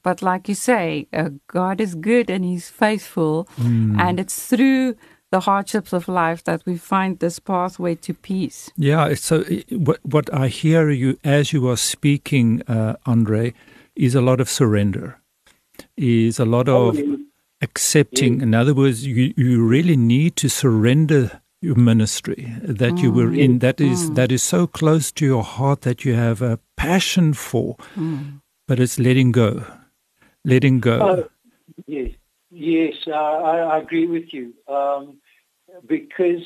But 0.04 0.22
like 0.22 0.48
you 0.50 0.56
say, 0.56 1.08
uh, 1.14 1.30
God 1.48 1.80
is 1.82 1.96
good 1.96 2.30
and 2.30 2.44
He's 2.46 2.70
faithful. 2.70 3.48
And 3.98 4.20
it's 4.20 4.48
through 4.50 4.96
the 5.36 5.42
hardships 5.42 5.92
of 5.92 6.08
life 6.08 6.42
that 6.46 6.66
we 6.66 6.78
find 6.78 7.20
this 7.20 7.40
pathway 7.40 7.94
to 7.94 8.14
peace. 8.14 8.72
Yeah, 8.78 9.16
so 9.16 9.44
what 9.88 10.00
what 10.16 10.28
I 10.34 10.48
hear 10.48 10.90
you 10.90 11.18
as 11.24 11.52
you 11.52 11.68
are 11.72 11.78
speaking, 11.78 12.62
uh, 12.70 12.96
Andre, 13.06 13.54
is 13.96 14.16
a 14.16 14.22
lot 14.22 14.40
of 14.40 14.48
surrender, 14.50 15.20
is 15.98 16.40
a 16.40 16.46
lot 16.46 16.70
of 16.70 16.98
accepting. 17.62 18.42
In 18.42 18.54
other 18.54 18.74
words, 18.74 19.06
you 19.06 19.34
you 19.36 19.68
really 19.76 19.98
need 19.98 20.38
to 20.38 20.48
surrender 20.48 21.42
your 21.62 21.76
ministry 21.76 22.48
that 22.80 23.04
you 23.04 23.12
were 23.12 23.34
in. 23.34 23.60
That 23.60 23.82
is 23.82 24.12
that 24.12 24.32
is 24.32 24.44
so 24.44 24.68
close 24.68 25.12
to 25.20 25.26
your 25.26 25.44
heart 25.44 25.82
that 25.82 26.06
you 26.06 26.16
have 26.16 26.42
a 26.42 26.60
passion 26.78 27.34
for, 27.34 27.76
but 28.68 28.80
it's 28.80 28.98
letting 29.00 29.34
go, 29.34 29.50
letting 30.44 30.80
go. 30.80 30.98
Oh, 31.10 31.24
yes, 31.88 32.12
yes, 32.52 32.94
uh, 33.08 33.44
I, 33.52 33.56
I 33.76 33.78
agree 33.84 34.08
with 34.08 34.32
you. 34.32 34.54
Um, 34.68 35.20
because 35.86 36.44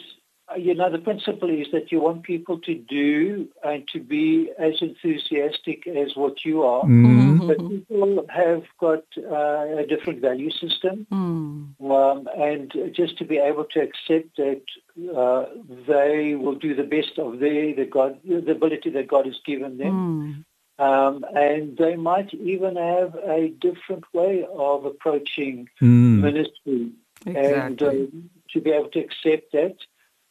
uh, 0.51 0.55
you 0.55 0.74
know 0.74 0.89
the 0.91 0.98
principle 0.98 1.50
is 1.50 1.67
that 1.71 1.91
you 1.91 2.00
want 2.00 2.24
people 2.24 2.59
to 2.59 2.75
do 2.75 3.48
and 3.63 3.88
to 3.89 4.00
be 4.00 4.50
as 4.57 4.74
enthusiastic 4.81 5.86
as 5.88 6.15
what 6.15 6.43
you 6.43 6.63
are. 6.63 6.83
Mm, 6.83 7.48
But 7.48 7.57
people 7.69 8.25
have 8.29 8.63
got 8.79 9.03
uh, 9.17 9.77
a 9.83 9.86
different 9.88 10.21
value 10.21 10.51
system, 10.51 11.05
Mm. 11.12 11.79
um, 11.81 12.27
and 12.38 12.71
just 12.93 13.17
to 13.19 13.25
be 13.25 13.38
able 13.38 13.65
to 13.65 13.79
accept 13.81 14.38
that 14.38 14.63
uh, 15.15 15.45
they 15.88 16.36
will 16.36 16.55
do 16.55 16.75
the 16.75 16.83
best 16.95 17.19
of 17.19 17.39
their 17.39 17.75
the 17.75 17.86
God 17.86 18.19
the 18.24 18.51
ability 18.51 18.89
that 18.91 19.07
God 19.07 19.25
has 19.25 19.39
given 19.45 19.77
them. 19.77 19.93
Mm. 19.93 20.45
Um, 20.79 21.25
and 21.36 21.75
they 21.77 21.98
might 21.98 22.33
even 22.33 22.77
have 22.77 23.13
a 23.15 23.50
different 23.50 24.05
way 24.13 24.45
of 24.50 24.86
approaching 24.86 25.67
mm, 25.81 26.21
ministry 26.21 26.91
and 27.25 27.81
Exactly. 27.81 28.07
To 28.53 28.62
be 28.62 28.72
able 28.72 28.89
to 28.89 29.00
accept 29.00 29.51
that 29.53 29.75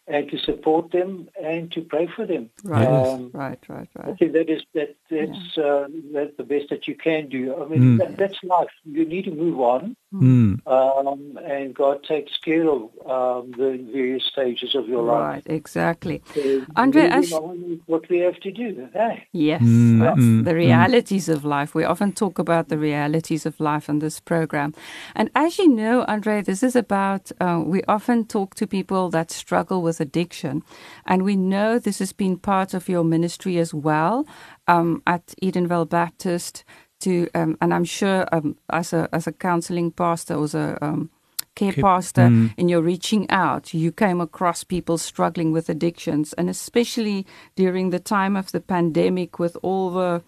and 0.06 0.30
to 0.30 0.38
support 0.38 0.90
them 0.90 1.28
and 1.42 1.70
to 1.72 1.82
pray 1.82 2.08
for 2.16 2.25
them. 2.26 2.48
Right, 2.64 2.87
Um, 2.87 3.30
right, 3.34 3.58
right, 3.68 3.88
I 4.04 4.12
think 4.14 4.32
that 4.32 4.48
is 4.48 4.62
that 4.75 4.96
that's 5.10 5.58
uh, 5.58 5.87
that's 6.14 6.37
the 6.38 6.44
best 6.44 6.70
that 6.70 6.88
you 6.88 6.94
can 6.96 7.28
do. 7.28 7.54
I 7.62 7.68
mean, 7.68 7.80
Mm. 7.82 7.98
that, 7.98 8.16
that's 8.16 8.42
life. 8.42 8.70
You 8.84 9.04
need 9.04 9.25
to 9.26 9.30
move 9.30 9.60
on, 9.60 9.96
mm. 10.12 10.66
um, 10.66 11.38
and 11.44 11.74
God 11.74 12.02
takes 12.04 12.36
care 12.38 12.68
of 12.68 12.82
um, 13.06 13.52
the 13.52 13.84
various 13.92 14.24
stages 14.24 14.74
of 14.74 14.88
your 14.88 15.02
life. 15.02 15.44
Right, 15.46 15.46
exactly. 15.46 16.22
So 16.34 16.64
Andre, 16.76 17.02
moving 17.02 17.18
as- 17.18 17.80
what 17.86 18.08
we 18.08 18.18
have 18.18 18.38
to 18.40 18.50
do. 18.50 18.88
Hey? 18.92 19.26
Yes, 19.32 19.62
Mm, 19.62 20.00
that's 20.00 20.20
mm, 20.20 20.44
the 20.44 20.52
mm. 20.52 20.54
realities 20.54 21.28
of 21.28 21.44
life. 21.44 21.74
We 21.74 21.84
often 21.84 22.12
talk 22.12 22.38
about 22.38 22.68
the 22.68 22.78
realities 22.78 23.46
of 23.46 23.60
life 23.60 23.88
on 23.88 23.98
this 23.98 24.20
program. 24.20 24.74
And 25.14 25.30
as 25.34 25.58
you 25.58 25.68
know, 25.68 26.04
Andre, 26.08 26.42
this 26.42 26.62
is 26.62 26.76
about, 26.76 27.30
uh, 27.40 27.62
we 27.64 27.82
often 27.88 28.26
talk 28.26 28.54
to 28.56 28.66
people 28.66 29.10
that 29.10 29.30
struggle 29.30 29.82
with 29.82 30.00
addiction. 30.00 30.62
And 31.06 31.22
we 31.22 31.36
know 31.36 31.78
this 31.78 31.98
has 31.98 32.12
been 32.12 32.38
part 32.38 32.74
of 32.74 32.88
your 32.88 33.04
ministry 33.04 33.58
as 33.58 33.74
well 33.74 34.26
um, 34.66 35.02
at 35.06 35.34
Edenvale 35.42 35.88
Baptist. 35.88 36.64
To 37.00 37.28
um, 37.34 37.56
and 37.60 37.72
I'm 37.72 37.84
sure 37.84 38.26
um, 38.32 38.56
as 38.70 38.92
a 38.92 39.08
as 39.12 39.26
a 39.26 39.32
counseling 39.32 39.92
pastor 39.92 40.34
or 40.34 40.44
as 40.44 40.54
a 40.54 40.78
um, 40.82 41.10
care 41.54 41.72
pastor, 41.72 42.22
mm. 42.22 42.54
and 42.58 42.70
you're 42.70 42.82
reaching 42.82 43.28
out, 43.30 43.74
you 43.74 43.92
came 43.92 44.20
across 44.20 44.64
people 44.64 44.98
struggling 44.98 45.52
with 45.52 45.68
addictions, 45.68 46.32
and 46.34 46.50
especially 46.50 47.26
during 47.56 47.90
the 47.90 48.00
time 48.00 48.36
of 48.36 48.50
the 48.52 48.60
pandemic, 48.60 49.38
with 49.38 49.56
all 49.62 49.90
the 49.90 50.22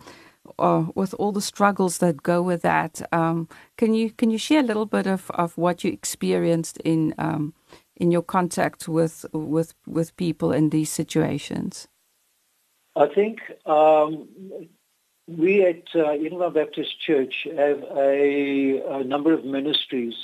uh, 0.58 0.86
with 0.94 1.14
all 1.14 1.32
the 1.32 1.40
struggles 1.40 1.98
that 1.98 2.22
go 2.22 2.42
with 2.42 2.62
that. 2.62 3.02
Um, 3.12 3.48
can 3.76 3.94
you 3.94 4.10
can 4.10 4.30
you 4.30 4.38
share 4.38 4.60
a 4.60 4.66
little 4.66 4.86
bit 4.86 5.06
of, 5.06 5.30
of 5.30 5.56
what 5.56 5.84
you 5.84 5.92
experienced 5.92 6.78
in 6.78 7.14
um, 7.18 7.54
in 7.96 8.10
your 8.10 8.22
contact 8.22 8.88
with 8.88 9.26
with 9.32 9.74
with 9.86 10.16
people 10.16 10.52
in 10.52 10.70
these 10.70 10.90
situations? 10.90 11.88
I 12.96 13.06
think 13.06 13.38
um, 13.66 14.28
we 15.38 15.64
at 15.64 15.84
uh, 15.94 16.50
Baptist 16.50 17.00
Church 17.00 17.46
have 17.56 17.82
a, 17.96 18.82
a 19.00 19.04
number 19.04 19.32
of 19.32 19.44
ministries. 19.44 20.14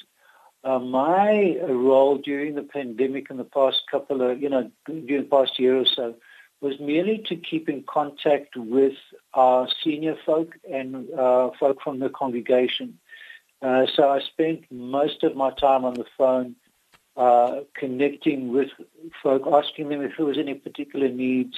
Uh, 0.65 0.79
my 0.79 1.57
role 1.69 2.19
during 2.19 2.55
the 2.55 2.63
pandemic 2.63 3.31
in 3.31 3.37
the 3.37 3.45
past 3.45 3.83
couple 3.91 4.21
of, 4.23 4.43
you 4.43 4.49
know, 4.49 4.71
during 4.87 5.23
the 5.23 5.29
past 5.31 5.59
year 5.59 5.79
or 5.79 5.87
so 5.87 6.15
was 6.61 6.81
merely 6.81 7.23
to 7.29 7.37
keep 7.37 7.69
in 7.69 7.85
contact 7.89 8.57
with 8.57 8.95
our 9.35 9.69
senior 9.85 10.17
folk 10.25 10.55
and 10.71 11.11
uh, 11.13 11.51
folk 11.61 11.81
from 11.83 11.99
the 12.01 12.09
congregation. 12.09 12.99
Uh, 13.63 13.87
so 13.95 14.09
I 14.09 14.21
spent 14.21 14.65
most 14.71 15.23
of 15.23 15.37
my 15.37 15.51
time 15.51 15.85
on 15.85 15.95
the 15.95 16.07
phone 16.17 16.57
uh, 17.17 17.61
connecting 17.75 18.53
with 18.53 18.71
folk, 19.23 19.43
asking 19.47 19.89
them 19.89 20.03
if 20.03 20.17
there 20.17 20.27
was 20.27 20.39
any 20.39 20.55
particular 20.55 21.09
needs. 21.09 21.57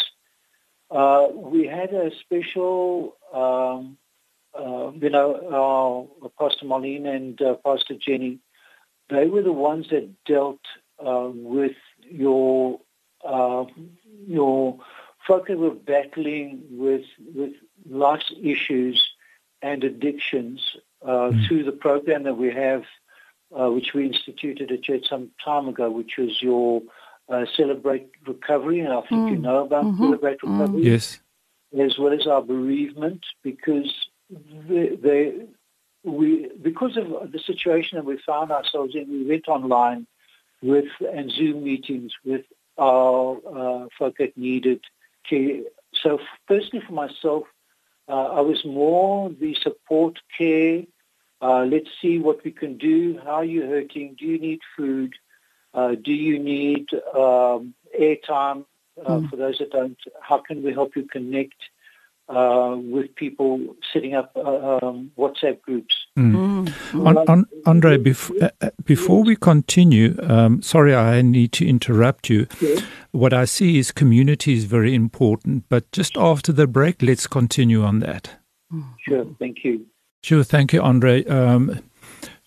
Uh, 0.91 1.29
we 1.35 1.67
had 1.67 1.93
a 1.93 2.11
special, 2.21 3.17
um, 3.33 3.99
uh, 4.59 4.91
you 4.93 5.11
know, 5.11 6.11
Pastor 6.39 6.67
Marlene 6.67 7.07
and 7.07 7.41
uh, 7.41 7.55
Pastor 7.65 7.95
Jenny. 7.95 8.39
They 9.11 9.27
were 9.27 9.43
the 9.43 9.53
ones 9.53 9.87
that 9.91 10.09
dealt 10.25 10.61
with 11.01 11.77
your 12.11 12.81
your 14.27 14.79
folk 15.27 15.49
were 15.49 15.71
battling 15.71 16.63
with 16.71 17.05
with 17.35 17.53
life's 17.89 18.33
issues 18.43 19.13
and 19.63 19.85
addictions 19.85 20.77
uh, 21.03 21.31
mm. 21.31 21.47
through 21.47 21.65
the 21.65 21.73
program 21.73 22.25
that 22.25 22.35
we 22.35 22.53
have, 22.53 22.85
uh, 23.59 23.71
which 23.71 23.93
we 23.95 24.07
instituted 24.07 24.71
at 24.71 24.83
church 24.83 25.09
some 25.09 25.31
time 25.45 25.69
ago, 25.69 25.91
which 25.91 26.13
was 26.19 26.41
your 26.43 26.83
uh, 27.29 27.45
Celebrate 27.57 28.11
Recovery, 28.27 28.81
and 28.81 28.93
I 28.93 29.01
think 29.03 29.29
mm. 29.29 29.31
you 29.31 29.37
know 29.37 29.65
about 29.65 29.85
mm-hmm. 29.85 30.05
Celebrate 30.05 30.41
mm. 30.41 30.59
Recovery. 30.59 30.83
Yes. 30.83 31.21
As 31.77 31.99
well 31.99 32.15
as 32.15 32.27
our 32.27 32.41
bereavement, 32.41 33.27
because 33.43 33.93
they, 34.31 34.97
they, 34.97 35.35
we 36.03 36.51
because 36.63 36.97
of 36.97 37.31
the 37.31 37.39
situation 37.39 37.97
that 37.97 38.05
we 38.07 38.19
found 38.25 38.51
ourselves 38.51 38.95
in, 38.95 39.11
we 39.11 39.25
went 39.27 39.49
online 39.49 40.07
with 40.63 40.89
and 41.01 41.31
Zoom 41.31 41.65
meetings 41.65 42.13
with 42.25 42.45
our 42.79 43.37
uh, 43.47 43.87
folk 43.99 44.17
that 44.19 44.37
needed 44.37 44.81
care. 45.29 45.61
So 45.93 46.21
personally 46.47 46.85
for 46.87 46.95
myself, 46.95 47.45
uh, 48.09 48.29
I 48.39 48.41
was 48.41 48.65
more 48.65 49.31
the 49.31 49.55
support 49.55 50.19
care. 50.37 50.85
Uh, 51.43 51.65
let's 51.65 51.91
see 52.01 52.19
what 52.19 52.43
we 52.45 52.51
can 52.51 52.79
do. 52.79 53.21
How 53.23 53.35
are 53.35 53.45
you 53.45 53.67
hurting? 53.67 54.17
Do 54.19 54.25
you 54.25 54.39
need 54.39 54.61
food? 54.77 55.15
Uh, 55.75 55.95
do 56.03 56.13
you 56.13 56.39
need 56.39 56.89
um, 57.15 57.75
airtime? 57.99 58.65
Mm. 59.07 59.31
For 59.31 59.37
those 59.37 59.59
that 59.59 59.71
don't, 59.71 59.99
how 60.21 60.39
can 60.39 60.63
we 60.63 60.73
help 60.73 60.97
you 60.97 61.05
connect? 61.05 61.55
uh, 62.29 62.77
with 62.79 63.15
people 63.15 63.75
setting 63.93 64.15
up 64.15 64.33
uh, 64.37 64.79
um, 64.83 65.11
WhatsApp 65.17 65.61
groups. 65.63 65.95
Mm. 66.17 66.69
Mm. 66.93 67.07
On, 67.07 67.19
on, 67.29 67.47
Andre, 67.65 67.97
bef- 67.97 68.43
uh, 68.43 68.51
uh, 68.61 68.71
before 68.85 69.23
we 69.23 69.35
continue, 69.35 70.17
um, 70.23 70.61
sorry, 70.61 70.95
I 70.95 71.23
need 71.23 71.53
to 71.53 71.67
interrupt 71.67 72.29
you. 72.29 72.47
Yes. 72.61 72.83
What 73.13 73.33
I 73.33 73.47
see 73.47 73.79
is 73.79 73.93
community 73.93 74.53
is 74.53 74.65
very 74.65 74.95
important, 74.95 75.65
but 75.69 75.91
just 75.93 76.17
after 76.17 76.53
the 76.53 76.67
break, 76.67 77.01
let's 77.01 77.27
continue 77.27 77.83
on 77.83 78.01
that. 78.01 78.31
Sure, 79.09 79.25
thank 79.39 79.65
you. 79.65 79.87
Sure, 80.23 80.45
thank 80.45 80.75
you, 80.75 80.83
Andre. 80.83 81.25
Um, 81.25 81.81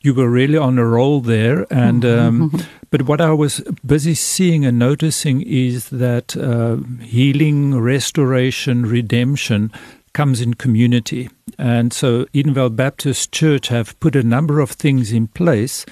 you 0.01 0.13
were 0.13 0.29
really 0.29 0.57
on 0.57 0.77
a 0.77 0.85
roll 0.85 1.21
there, 1.21 1.65
and 1.71 2.05
um, 2.05 2.51
but 2.91 3.03
what 3.03 3.21
I 3.21 3.31
was 3.31 3.61
busy 3.85 4.13
seeing 4.13 4.65
and 4.65 4.77
noticing 4.77 5.41
is 5.41 5.89
that 5.89 6.35
uh, 6.35 6.75
healing, 7.01 7.79
restoration, 7.79 8.85
redemption 8.85 9.71
comes 10.13 10.41
in 10.41 10.55
community, 10.55 11.29
and 11.57 11.93
so 11.93 12.25
Edenvale 12.33 12.75
Baptist 12.75 13.31
Church 13.31 13.69
have 13.69 13.97
put 14.01 14.13
a 14.13 14.23
number 14.23 14.59
of 14.59 14.71
things 14.71 15.13
in 15.13 15.27
place 15.27 15.85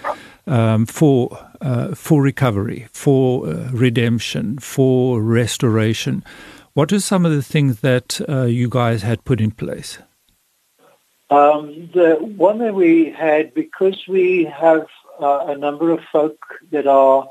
um, 0.46 0.86
for 0.86 1.38
uh, 1.62 1.96
for 1.96 2.22
recovery, 2.22 2.88
for 2.92 3.48
uh, 3.48 3.70
redemption, 3.72 4.60
for 4.60 5.22
restoration. 5.22 6.24
What 6.74 6.92
are 6.92 7.00
some 7.00 7.26
of 7.26 7.32
the 7.32 7.44
things 7.44 7.80
that 7.80 8.20
uh, 8.28 8.44
you 8.44 8.68
guys 8.70 9.04
had 9.04 9.24
put 9.24 9.40
in 9.40 9.52
place? 9.52 10.00
Um, 11.30 11.90
the 11.94 12.16
one 12.16 12.58
that 12.60 12.74
we 12.74 13.12
had, 13.12 13.54
because 13.54 14.08
we 14.08 14.46
have 14.46 14.88
uh, 15.20 15.46
a 15.48 15.58
number 15.58 15.92
of 15.92 16.02
folk 16.12 16.40
that 16.72 16.88
are 16.88 17.28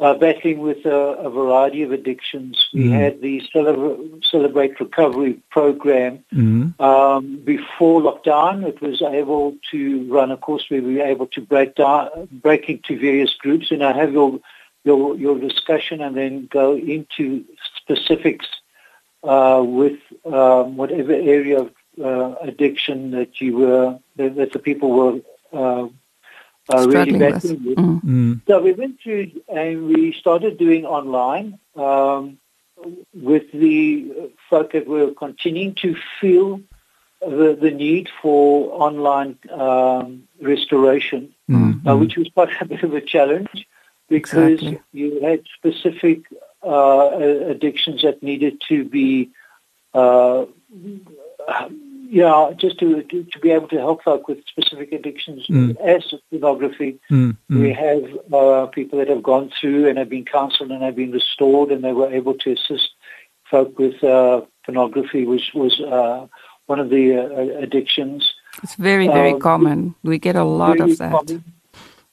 uh, 0.00 0.14
battling 0.14 0.60
with 0.60 0.86
a, 0.86 0.90
a, 0.90 1.28
variety 1.28 1.82
of 1.82 1.92
addictions, 1.92 2.70
we 2.72 2.84
mm. 2.84 2.92
had 2.92 3.20
the 3.20 3.42
Celebrate, 3.52 4.24
Celebrate 4.24 4.80
Recovery 4.80 5.34
program. 5.50 6.24
Mm. 6.32 6.80
Um, 6.80 7.36
before 7.44 8.00
lockdown, 8.00 8.66
it 8.66 8.80
was 8.80 9.02
able 9.02 9.56
to 9.72 10.10
run 10.10 10.30
a 10.30 10.38
course 10.38 10.64
where 10.70 10.80
we 10.80 10.96
were 10.96 11.02
able 11.02 11.26
to 11.28 11.42
break 11.42 11.74
down, 11.74 12.28
break 12.30 12.70
into 12.70 12.98
various 12.98 13.34
groups, 13.34 13.70
and 13.70 13.84
I 13.84 13.92
have 13.92 14.12
your 14.12 14.40
your, 14.84 15.14
your 15.16 15.38
discussion 15.38 16.00
and 16.00 16.16
then 16.16 16.46
go 16.46 16.74
into 16.74 17.44
specifics 17.76 18.46
uh, 19.22 19.62
with 19.62 19.98
um, 20.24 20.78
whatever 20.78 21.12
area 21.12 21.60
of 21.60 21.72
uh, 22.02 22.34
addiction 22.40 23.10
that 23.10 23.42
you 23.42 23.58
were 23.58 23.98
that, 24.16 24.36
that 24.36 24.52
the 24.52 24.58
people 24.58 24.90
were 24.90 25.90
uh, 26.68 26.86
really 26.88 27.18
battling 27.18 27.64
with. 27.64 27.78
Mm. 27.78 28.04
Mm. 28.04 28.40
So 28.46 28.60
we 28.60 28.72
went 28.72 29.00
through 29.00 29.30
and 29.48 29.86
we 29.88 30.12
started 30.12 30.58
doing 30.58 30.84
online 30.84 31.58
um, 31.76 32.38
with 33.14 33.50
the 33.52 34.30
folk 34.48 34.72
that 34.72 34.86
we 34.86 35.04
were 35.04 35.12
continuing 35.12 35.74
to 35.76 35.96
feel 36.20 36.60
the, 37.20 37.56
the 37.60 37.70
need 37.70 38.08
for 38.22 38.72
online 38.82 39.38
um, 39.50 40.28
restoration, 40.40 41.34
mm. 41.48 41.86
uh, 41.86 41.96
which 41.96 42.16
was 42.16 42.28
quite 42.32 42.50
a 42.60 42.64
bit 42.64 42.82
of 42.82 42.94
a 42.94 43.00
challenge 43.00 43.66
because 44.08 44.60
exactly. 44.60 44.80
you 44.92 45.20
had 45.22 45.42
specific 45.56 46.22
uh, 46.62 47.10
addictions 47.48 48.02
that 48.02 48.22
needed 48.22 48.60
to 48.68 48.84
be 48.84 49.30
uh, 49.94 50.44
yeah, 52.10 52.50
just 52.56 52.80
to, 52.80 53.04
to, 53.04 53.22
to 53.22 53.38
be 53.38 53.52
able 53.52 53.68
to 53.68 53.78
help 53.78 54.02
folk 54.02 54.26
with 54.26 54.44
specific 54.46 54.92
addictions 54.92 55.46
mm. 55.46 55.80
as 55.80 56.12
pornography. 56.28 56.98
Mm. 57.08 57.36
Mm. 57.48 57.60
We 57.60 57.72
have 57.72 58.34
uh, 58.34 58.66
people 58.66 58.98
that 58.98 59.08
have 59.08 59.22
gone 59.22 59.52
through 59.60 59.88
and 59.88 59.96
have 59.96 60.08
been 60.08 60.24
counselled 60.24 60.72
and 60.72 60.82
have 60.82 60.96
been 60.96 61.12
restored, 61.12 61.70
and 61.70 61.84
they 61.84 61.92
were 61.92 62.12
able 62.12 62.34
to 62.34 62.52
assist 62.52 62.90
folk 63.48 63.78
with 63.78 64.02
uh, 64.02 64.40
pornography, 64.64 65.24
which 65.24 65.52
was 65.54 65.80
uh, 65.80 66.26
one 66.66 66.80
of 66.80 66.90
the 66.90 67.16
uh, 67.16 67.62
addictions. 67.62 68.34
It's 68.60 68.74
very, 68.74 69.06
very 69.06 69.34
um, 69.34 69.40
common. 69.40 69.94
We 70.02 70.18
get 70.18 70.34
a 70.34 70.42
lot 70.42 70.80
of 70.80 70.98
that. 70.98 71.30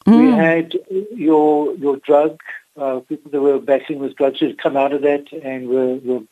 We 0.05 0.13
mm. 0.13 0.35
had 0.35 0.77
your 1.15 1.73
your 1.73 1.97
drug 1.97 2.39
uh, 2.77 2.99
people 2.99 3.31
that 3.31 3.41
were 3.41 3.59
battling 3.59 3.97
with 3.97 4.15
drugs 4.15 4.39
who 4.39 4.47
had 4.47 4.59
come 4.59 4.77
out 4.77 4.93
of 4.93 5.01
that 5.01 5.33
and 5.33 5.67
were, 5.67 5.95
were 5.95 6.23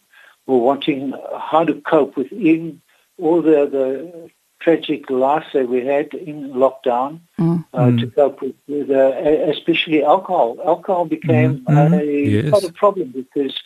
were 0.46 0.60
wanting 0.60 1.14
how 1.40 1.66
to 1.66 1.82
cope 1.82 2.16
within 2.16 2.80
all 3.18 3.42
the, 3.42 3.68
the 3.72 4.30
tragic 4.60 5.10
loss 5.10 5.44
that 5.54 5.70
we 5.70 5.86
had 5.86 6.14
in 6.14 6.52
lockdown 6.52 7.20
mm. 7.40 7.64
uh, 7.74 7.92
to 7.92 8.08
cope 8.08 8.42
with, 8.42 8.56
with 8.68 8.90
uh, 8.90 9.12
especially 9.52 10.04
alcohol. 10.04 10.58
Alcohol 10.66 11.06
became 11.06 11.60
mm-hmm. 11.60 11.94
a 11.94 12.04
yes. 12.04 12.50
quite 12.50 12.64
a 12.64 12.74
problem 12.74 13.12
because 13.12 13.62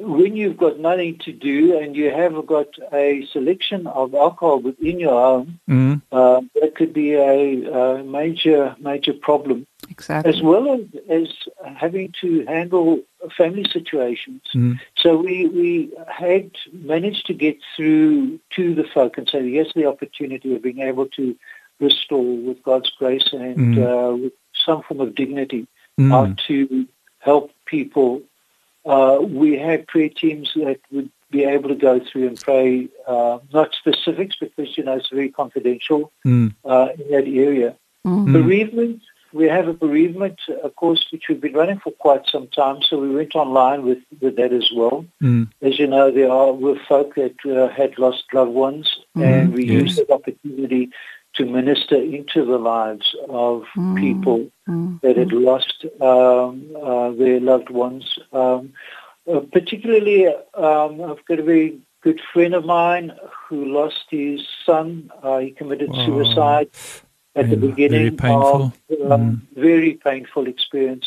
when 0.00 0.36
you've 0.36 0.56
got 0.56 0.78
nothing 0.78 1.18
to 1.24 1.32
do 1.32 1.78
and 1.78 1.96
you 1.96 2.10
have 2.10 2.46
got 2.46 2.68
a 2.92 3.26
selection 3.32 3.86
of 3.86 4.14
alcohol 4.14 4.60
within 4.60 4.98
your 4.98 5.10
home, 5.10 5.60
mm. 5.68 6.02
uh, 6.12 6.40
that 6.60 6.74
could 6.74 6.92
be 6.92 7.14
a, 7.14 7.72
a, 7.72 8.04
major 8.04 8.76
major 8.78 9.12
problem. 9.12 9.66
Exactly. 9.90 10.32
As 10.32 10.42
well 10.42 10.74
as, 10.74 10.80
as 11.08 11.28
having 11.76 12.14
to 12.20 12.44
handle 12.46 13.00
family 13.36 13.64
situations. 13.70 14.42
Mm. 14.54 14.78
So 14.96 15.16
we, 15.16 15.46
we 15.46 15.92
had 16.08 16.50
managed 16.72 17.26
to 17.26 17.34
get 17.34 17.58
through 17.76 18.40
to 18.56 18.74
the 18.74 18.84
folk 18.84 19.18
and 19.18 19.28
say, 19.28 19.46
yes, 19.46 19.68
the 19.74 19.86
opportunity 19.86 20.54
of 20.54 20.62
being 20.62 20.80
able 20.80 21.06
to 21.08 21.36
restore 21.80 22.36
with 22.36 22.62
God's 22.62 22.90
grace 22.98 23.32
and 23.32 23.76
mm. 23.76 23.78
uh, 23.78 24.16
with 24.16 24.32
some 24.52 24.82
form 24.82 25.00
of 25.00 25.14
dignity 25.14 25.66
mm. 25.98 26.12
uh, 26.12 26.34
to 26.46 26.86
help 27.20 27.50
people. 27.66 28.22
Uh, 28.88 29.18
we 29.20 29.58
had 29.58 29.86
prayer 29.86 30.08
teams 30.08 30.52
that 30.54 30.80
would 30.90 31.10
be 31.30 31.44
able 31.44 31.68
to 31.68 31.74
go 31.74 32.00
through 32.00 32.26
and 32.26 32.40
pray, 32.40 32.88
uh, 33.06 33.38
not 33.52 33.74
specifics 33.74 34.36
because, 34.40 34.76
you 34.78 34.84
know, 34.84 34.96
it's 34.96 35.10
very 35.10 35.30
confidential 35.30 36.10
mm. 36.26 36.54
uh, 36.64 36.88
in 36.98 37.10
that 37.10 37.26
area. 37.28 37.76
Mm. 38.06 38.32
Bereavement 38.32 39.02
we 39.32 39.46
have 39.46 39.68
a 39.68 39.72
bereavement 39.72 40.40
uh, 40.64 40.68
course 40.70 41.06
which 41.12 41.24
we've 41.28 41.40
been 41.40 41.52
running 41.52 41.78
for 41.78 41.90
quite 41.90 42.26
some 42.26 42.48
time, 42.48 42.80
so 42.82 42.98
we 42.98 43.10
went 43.10 43.34
online 43.34 43.84
with, 43.84 43.98
with 44.20 44.36
that 44.36 44.52
as 44.52 44.70
well. 44.74 45.04
Mm. 45.22 45.50
As 45.60 45.78
you 45.78 45.86
know, 45.86 46.10
there 46.10 46.30
are 46.30 46.52
were 46.52 46.78
folk 46.88 47.14
that 47.16 47.36
uh, 47.44 47.68
had 47.68 47.98
lost 47.98 48.24
loved 48.32 48.52
ones, 48.52 48.96
Mm, 49.16 49.24
and 49.24 49.54
we 49.54 49.64
yes. 49.64 49.82
used 49.82 49.98
that 49.98 50.10
opportunity 50.10 50.90
to 51.38 51.44
minister 51.46 51.96
into 51.96 52.44
the 52.44 52.58
lives 52.58 53.14
of 53.28 53.64
Mm. 53.76 53.96
people 53.96 54.50
Mm. 54.68 55.00
that 55.02 55.16
had 55.16 55.32
lost 55.32 55.86
um, 56.00 56.76
uh, 56.76 57.10
their 57.12 57.40
loved 57.40 57.70
ones. 57.70 58.18
Um, 58.32 58.72
uh, 59.32 59.40
particularly, 59.52 60.26
um, 60.54 60.92
I've 61.02 61.24
got 61.26 61.38
a 61.38 61.42
very 61.42 61.78
good 62.02 62.20
friend 62.32 62.54
of 62.54 62.64
mine 62.64 63.12
who 63.48 63.64
lost 63.66 64.04
his 64.10 64.40
son. 64.66 65.10
Uh, 65.22 65.38
he 65.38 65.50
committed 65.52 65.90
Wow. 65.90 66.04
suicide 66.06 66.68
at 67.36 67.48
the 67.50 67.56
Yeah, 67.56 67.60
very 67.60 67.70
beginning 67.70 68.16
painful. 68.18 68.72
of 68.90 69.12
um, 69.12 69.46
very 69.54 69.94
painful 69.94 70.46
experience. 70.48 71.06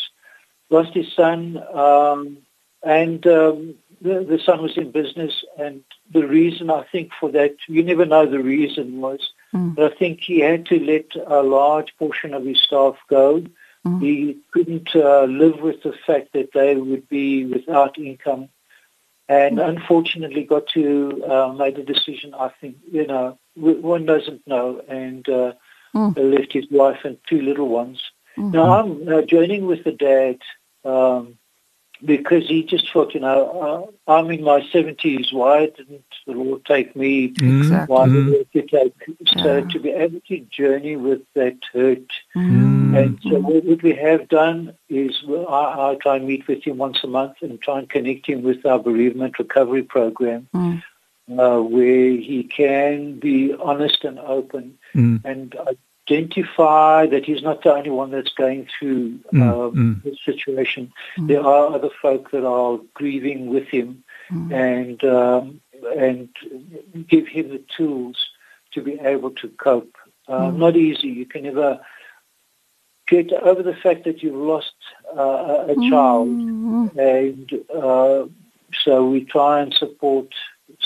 Lost 0.69 0.93
his 0.93 1.11
son, 1.13 1.61
um, 1.73 2.38
and 2.83 3.27
um, 3.27 3.75
the, 4.01 4.23
the 4.23 4.39
son 4.45 4.61
was 4.61 4.77
in 4.77 4.91
business. 4.91 5.33
And 5.57 5.83
the 6.13 6.25
reason 6.25 6.69
I 6.69 6.83
think 6.91 7.11
for 7.19 7.29
that, 7.31 7.55
you 7.67 7.83
never 7.83 8.05
know 8.05 8.25
the 8.25 8.39
reason 8.39 9.01
was, 9.01 9.19
Mm. 9.53 9.75
but 9.75 9.91
I 9.91 9.96
think 9.96 10.22
he 10.22 10.39
had 10.39 10.65
to 10.67 10.79
let 10.79 11.05
a 11.27 11.41
large 11.43 11.96
portion 11.98 12.34
of 12.34 12.46
his 12.46 12.60
staff 12.62 12.96
go. 13.10 13.43
Mm. 13.86 14.01
He 14.01 14.38
couldn't 14.51 14.96
uh, 14.96 15.24
live 15.24 15.60
with 15.60 15.81
the 15.84 15.93
fact 16.08 16.34
that 16.34 16.53
they 16.53 16.75
would 16.75 17.08
be 17.10 17.46
without 17.46 17.98
income. 17.98 18.50
And 19.27 19.60
unfortunately, 19.60 20.43
got 20.43 20.67
to 20.70 21.24
uh, 21.25 21.53
made 21.53 21.77
a 21.79 21.84
decision. 21.84 22.34
I 22.34 22.50
think 22.60 22.75
you 22.91 23.05
know 23.08 23.38
one 23.55 24.05
doesn't 24.05 24.46
know, 24.48 24.81
and 24.88 25.27
uh, 25.29 25.53
Mm. 25.93 26.15
left 26.15 26.53
his 26.53 26.67
wife 26.72 27.00
and 27.03 27.17
two 27.27 27.41
little 27.41 27.67
ones. 27.67 28.01
Mhm. 28.38 28.53
Now 28.53 28.79
I'm 28.79 28.91
uh, 29.13 29.22
joining 29.24 29.65
with 29.65 29.84
the 29.84 29.91
dad 29.91 30.38
um, 30.86 31.38
because 32.03 32.48
he 32.48 32.63
just 32.63 32.91
thought, 32.91 33.13
you 33.13 33.20
know, 33.20 33.91
uh, 34.08 34.12
I'm 34.12 34.29
in 34.31 34.43
my 34.43 34.62
70s. 34.62 35.31
Why 35.34 35.67
didn't 35.67 36.03
the 36.25 36.34
Lord 36.34 36.65
take 36.65 36.96
me? 36.96 37.34
Exactly. 37.41 37.93
Why 37.93 38.08
mm, 38.10 38.25
did 38.27 38.48
he 38.51 38.62
take? 38.62 38.93
So 39.41 39.58
Yeah. 39.58 39.65
to 39.65 39.79
be 39.79 39.89
able 39.91 40.22
to 40.27 40.39
journey 40.51 40.96
with 40.96 41.22
that 41.36 41.58
hurt 41.74 42.10
Mm. 42.36 42.98
and 42.98 43.20
so 43.24 43.39
what 43.39 43.63
what 43.65 43.84
we 43.84 43.93
have 43.93 44.27
done 44.27 44.74
is 44.89 45.24
I, 45.27 45.91
I 45.91 45.98
try 46.01 46.15
and 46.17 46.27
meet 46.27 46.48
with 46.48 46.63
him 46.63 46.77
once 46.77 47.03
a 47.03 47.08
month 47.08 47.38
and 47.41 47.62
try 47.62 47.79
and 47.79 47.89
connect 47.89 48.25
him 48.27 48.41
with 48.43 48.65
our 48.65 48.79
bereavement 48.79 49.38
recovery 49.39 49.84
program, 49.84 50.48
Mm. 50.53 50.81
uh, 51.38 51.62
where 51.62 52.10
he 52.29 52.43
can 52.43 53.20
be 53.20 53.53
honest 53.53 54.03
and 54.03 54.20
open 54.20 54.77
mm, 54.96 55.20
and 55.24 55.55
identify 56.12 57.06
that 57.08 57.25
he's 57.25 57.41
not 57.41 57.63
the 57.63 57.74
only 57.74 57.89
one 57.89 58.12
that's 58.12 58.34
going 58.34 58.68
through 58.77 59.20
Mm, 59.34 59.41
uh, 59.41 59.70
mm. 59.75 60.03
this 60.03 60.18
situation. 60.25 60.91
Mm. 61.18 61.27
There 61.27 61.41
are 61.46 61.74
other 61.74 61.89
folk 62.01 62.32
that 62.32 62.46
are 62.46 62.80
grieving 62.94 63.50
with 63.50 63.68
him, 63.68 64.03
Mm. 64.30 64.53
and 64.53 65.03
um, 65.03 65.62
and 65.98 66.30
give 67.08 67.27
him 67.27 67.50
the 67.50 67.62
tools 67.77 68.18
to 68.74 68.82
be 68.82 68.94
able 69.00 69.32
to 69.32 69.48
cope. 69.50 69.96
Uh, 70.27 70.51
Mm. 70.51 70.58
Not 70.58 70.75
easy. 70.77 71.08
You 71.08 71.25
can 71.25 71.44
never 71.44 71.80
get 73.08 73.34
over 73.34 73.63
the 73.63 73.75
fact 73.75 74.03
that 74.06 74.22
you've 74.24 74.36
lost 74.36 74.74
uh, 75.18 75.65
a, 75.68 75.72
a 75.74 75.75
child, 75.89 76.27
and 76.98 77.48
uh, 77.75 78.25
so 78.84 78.94
we 79.10 79.25
try 79.25 79.62
and 79.62 79.74
support 79.74 80.27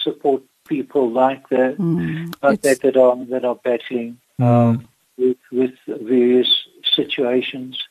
support 0.04 0.42
people 0.68 1.12
like 1.12 1.48
that, 1.50 1.76
like 2.42 2.62
that 2.62 2.82
that 2.82 2.98
are 2.98 3.16
that 3.26 3.46
are 3.46 3.60
battling 3.64 4.18
um, 4.40 4.88
with 5.18 5.38
with 5.52 5.74
various 5.88 6.50
situations 6.96 7.82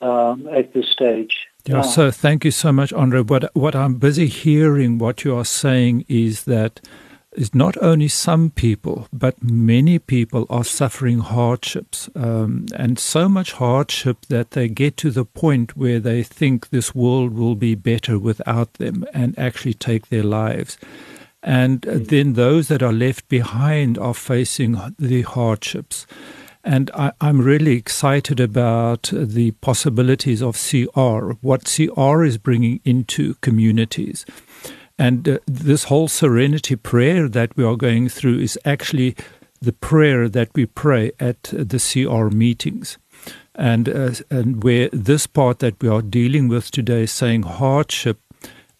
um, 0.00 0.48
at 0.48 0.72
this 0.72 0.88
stage. 0.90 1.46
Yeah, 1.66 1.80
so 1.80 2.10
thank 2.10 2.44
you 2.44 2.50
so 2.50 2.72
much, 2.72 2.92
Andre. 2.92 3.22
What 3.22 3.50
what 3.54 3.74
I'm 3.74 3.94
busy 3.94 4.26
hearing, 4.26 4.98
what 4.98 5.24
you 5.24 5.34
are 5.34 5.46
saying 5.46 6.04
is 6.08 6.44
that 6.44 6.80
is 7.32 7.54
not 7.54 7.76
only 7.82 8.06
some 8.06 8.50
people, 8.50 9.08
but 9.12 9.42
many 9.42 9.98
people 9.98 10.46
are 10.48 10.62
suffering 10.62 11.18
hardships, 11.18 12.08
um, 12.14 12.66
and 12.76 12.98
so 12.98 13.28
much 13.28 13.52
hardship 13.52 14.26
that 14.28 14.52
they 14.52 14.68
get 14.68 14.96
to 14.98 15.10
the 15.10 15.24
point 15.24 15.76
where 15.76 15.98
they 15.98 16.22
think 16.22 16.68
this 16.68 16.94
world 16.94 17.34
will 17.34 17.56
be 17.56 17.74
better 17.74 18.18
without 18.18 18.74
them, 18.74 19.04
and 19.12 19.38
actually 19.38 19.74
take 19.74 20.08
their 20.08 20.22
lives. 20.22 20.78
And 21.42 21.86
uh, 21.86 21.98
then 21.98 22.34
those 22.34 22.68
that 22.68 22.82
are 22.82 22.92
left 22.92 23.28
behind 23.28 23.98
are 23.98 24.14
facing 24.14 24.78
the 24.98 25.22
hardships. 25.22 26.06
And 26.64 26.90
I, 26.94 27.12
I'm 27.20 27.42
really 27.42 27.76
excited 27.76 28.40
about 28.40 29.10
the 29.12 29.50
possibilities 29.60 30.42
of 30.42 30.56
CR, 30.56 31.32
what 31.42 31.64
CR 31.64 32.24
is 32.24 32.38
bringing 32.38 32.80
into 32.84 33.34
communities. 33.42 34.24
And 34.98 35.28
uh, 35.28 35.38
this 35.46 35.84
whole 35.84 36.08
serenity 36.08 36.76
prayer 36.76 37.28
that 37.28 37.56
we 37.56 37.64
are 37.64 37.76
going 37.76 38.08
through 38.08 38.38
is 38.38 38.58
actually 38.64 39.14
the 39.60 39.72
prayer 39.72 40.28
that 40.28 40.50
we 40.54 40.64
pray 40.66 41.12
at 41.20 41.42
the 41.44 41.78
CR 41.78 42.34
meetings. 42.34 42.96
And, 43.54 43.88
uh, 43.88 44.12
and 44.30 44.64
where 44.64 44.88
this 44.92 45.26
part 45.26 45.58
that 45.60 45.80
we 45.82 45.88
are 45.88 46.02
dealing 46.02 46.48
with 46.48 46.70
today 46.70 47.02
is 47.02 47.12
saying 47.12 47.42
hardship 47.42 48.20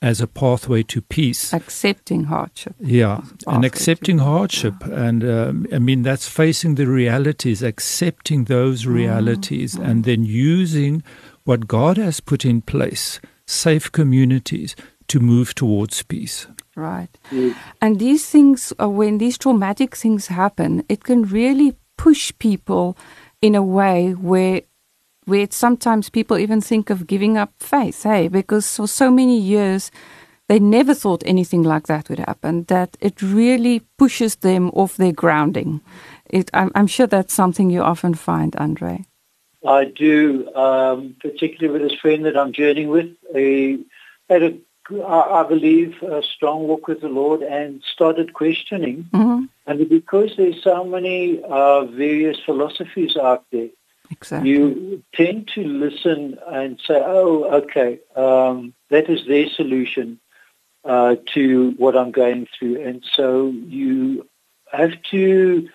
as 0.04 0.20
a 0.20 0.26
pathway 0.26 0.82
to 0.82 1.00
peace. 1.00 1.52
Accepting 1.54 2.24
hardship. 2.24 2.74
Yeah, 2.78 3.22
and 3.46 3.64
accepting 3.64 4.18
to- 4.18 4.24
hardship, 4.24 4.74
and 4.84 5.24
um, 5.24 5.66
I 5.72 5.78
mean 5.78 6.02
that's 6.02 6.28
facing 6.28 6.74
the 6.74 6.86
realities, 6.86 7.62
accepting 7.62 8.44
those 8.44 8.86
realities, 8.86 9.74
and 9.74 10.04
then 10.04 10.24
using 10.24 11.02
what 11.44 11.66
God 11.66 11.96
has 11.96 12.20
put 12.20 12.44
in 12.44 12.60
place, 12.60 13.18
safe 13.46 13.90
communities, 13.90 14.76
to 15.08 15.20
move 15.20 15.54
towards 15.54 16.02
peace. 16.02 16.46
Right. 16.76 17.10
And 17.80 17.98
these 17.98 18.28
things, 18.28 18.72
uh, 18.80 18.88
when 18.88 19.18
these 19.18 19.38
traumatic 19.38 19.96
things 19.96 20.26
happen, 20.26 20.84
it 20.88 21.04
can 21.04 21.22
really 21.22 21.76
push 21.96 22.32
people 22.38 22.96
in 23.40 23.54
a 23.54 23.62
way 23.62 24.12
where 24.12 24.62
where 25.26 25.46
sometimes 25.50 26.10
people 26.10 26.38
even 26.38 26.60
think 26.60 26.90
of 26.90 27.06
giving 27.06 27.36
up 27.36 27.52
faith, 27.58 28.02
hey, 28.02 28.28
because 28.28 28.76
for 28.76 28.86
so 28.86 29.10
many 29.10 29.38
years 29.38 29.90
they 30.48 30.58
never 30.58 30.94
thought 30.94 31.22
anything 31.26 31.62
like 31.62 31.86
that 31.86 32.08
would 32.08 32.18
happen, 32.18 32.64
that 32.64 32.96
it 33.00 33.22
really 33.22 33.80
pushes 33.98 34.36
them 34.36 34.70
off 34.70 34.96
their 34.96 35.12
grounding. 35.12 35.80
It, 36.28 36.50
I'm, 36.52 36.70
I'm 36.74 36.86
sure 36.86 37.06
that's 37.06 37.32
something 37.32 37.70
you 37.70 37.82
often 37.82 38.14
find, 38.14 38.54
Andre. 38.56 39.06
I 39.66 39.86
do, 39.86 40.52
um, 40.54 41.16
particularly 41.20 41.72
with 41.72 41.90
this 41.90 41.98
friend 41.98 42.26
that 42.26 42.36
I'm 42.36 42.52
journeying 42.52 42.88
with. 42.88 43.10
He 43.32 43.86
had 44.28 44.42
a, 44.42 44.58
I 45.02 45.44
believe, 45.48 46.02
a 46.02 46.22
strong 46.22 46.68
walk 46.68 46.88
with 46.88 47.00
the 47.00 47.08
Lord 47.08 47.42
and 47.42 47.82
started 47.82 48.34
questioning. 48.34 49.08
hmm 49.14 49.44
And 49.66 49.88
because 49.88 50.36
there's 50.36 50.62
so 50.62 50.84
many 50.84 51.42
uh, 51.42 51.84
various 51.86 52.38
philosophies 52.44 53.16
out 53.16 53.44
there, 53.50 53.70
Exactly. 54.16 54.50
you 54.50 55.02
tend 55.14 55.48
to 55.54 55.64
listen 55.64 56.38
and 56.46 56.80
say, 56.86 57.00
"Oh, 57.04 57.44
okay, 57.62 58.00
um, 58.16 58.74
that 58.90 59.08
is 59.08 59.26
their 59.26 59.48
solution 59.48 60.20
uh, 60.84 61.16
to 61.34 61.74
what 61.76 61.96
I'm 61.96 62.10
going 62.10 62.46
through," 62.58 62.80
and 62.82 63.04
so 63.16 63.48
you 63.48 64.28
have 64.72 65.00
to 65.10 65.68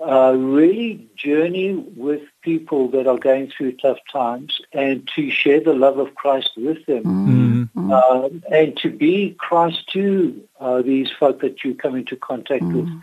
uh, 0.00 0.34
really 0.36 1.08
journey 1.16 1.74
with 1.74 2.22
people 2.42 2.88
that 2.88 3.06
are 3.06 3.18
going 3.18 3.50
through 3.50 3.72
tough 3.72 3.98
times 4.12 4.60
and 4.72 5.08
to 5.14 5.30
share 5.30 5.60
the 5.60 5.72
love 5.72 5.98
of 5.98 6.14
Christ 6.14 6.50
with 6.56 6.84
them. 6.86 7.04
Mm. 7.04 7.70
Mm. 7.74 7.92
Um, 7.92 8.42
and 8.50 8.76
to 8.78 8.90
be 8.90 9.34
Christ 9.38 9.88
to 9.92 10.48
uh, 10.60 10.82
these 10.82 11.10
folk 11.10 11.40
that 11.40 11.64
you 11.64 11.74
come 11.74 11.96
into 11.96 12.16
contact 12.16 12.64
with. 12.64 12.86
Mm. 12.86 13.02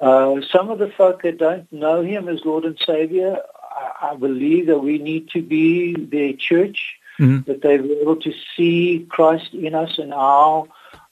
Uh, 0.00 0.40
some 0.50 0.70
of 0.70 0.78
the 0.78 0.90
folk 0.90 1.22
that 1.22 1.38
don't 1.38 1.72
know 1.72 2.02
Him 2.02 2.28
as 2.28 2.44
Lord 2.44 2.64
and 2.64 2.78
Savior, 2.84 3.38
I, 3.74 4.10
I 4.10 4.16
believe 4.16 4.66
that 4.66 4.78
we 4.78 4.98
need 4.98 5.30
to 5.30 5.42
be 5.42 5.94
their 5.96 6.32
church, 6.32 6.96
Mm. 7.18 7.44
that 7.46 7.62
they 7.62 7.76
be 7.78 7.92
able 8.00 8.16
to 8.16 8.32
see 8.56 9.06
Christ 9.08 9.54
in 9.54 9.72
us 9.72 9.98
and 10.00 10.12
our 10.12 10.66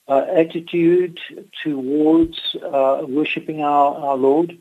uh, 0.09 0.27
attitude 0.35 1.21
towards 1.63 2.57
uh, 2.57 3.03
worshiping 3.07 3.63
our, 3.63 3.95
our 3.95 4.17
Lord, 4.17 4.59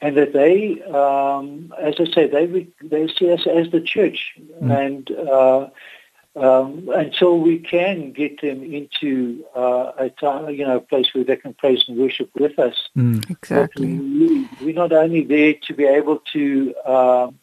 and 0.00 0.16
that 0.16 0.32
they, 0.32 0.80
um, 0.84 1.74
as 1.80 1.96
I 1.98 2.04
say, 2.14 2.28
they 2.28 2.68
they 2.82 3.08
see 3.08 3.32
us 3.32 3.48
as 3.48 3.70
the 3.70 3.80
church, 3.80 4.36
and 4.60 5.10
uh, 5.10 5.70
um, 6.36 6.88
until 6.94 7.38
we 7.38 7.58
can 7.58 8.12
get 8.12 8.40
them 8.42 8.62
into 8.62 9.44
uh, 9.56 9.92
a 9.98 10.10
time, 10.10 10.50
you 10.50 10.66
know, 10.66 10.76
a 10.76 10.80
place 10.80 11.08
where 11.14 11.24
they 11.24 11.36
can 11.36 11.54
praise 11.54 11.84
and 11.88 11.96
worship 11.98 12.30
with 12.38 12.58
us. 12.58 12.88
Mm. 12.96 13.28
Exactly. 13.30 13.98
we, 13.98 14.48
we're 14.62 14.74
not 14.74 14.92
only 14.92 15.24
there 15.24 15.54
to 15.66 15.74
be 15.74 15.84
able 15.84 16.18
to, 16.34 16.74
um, 16.84 17.38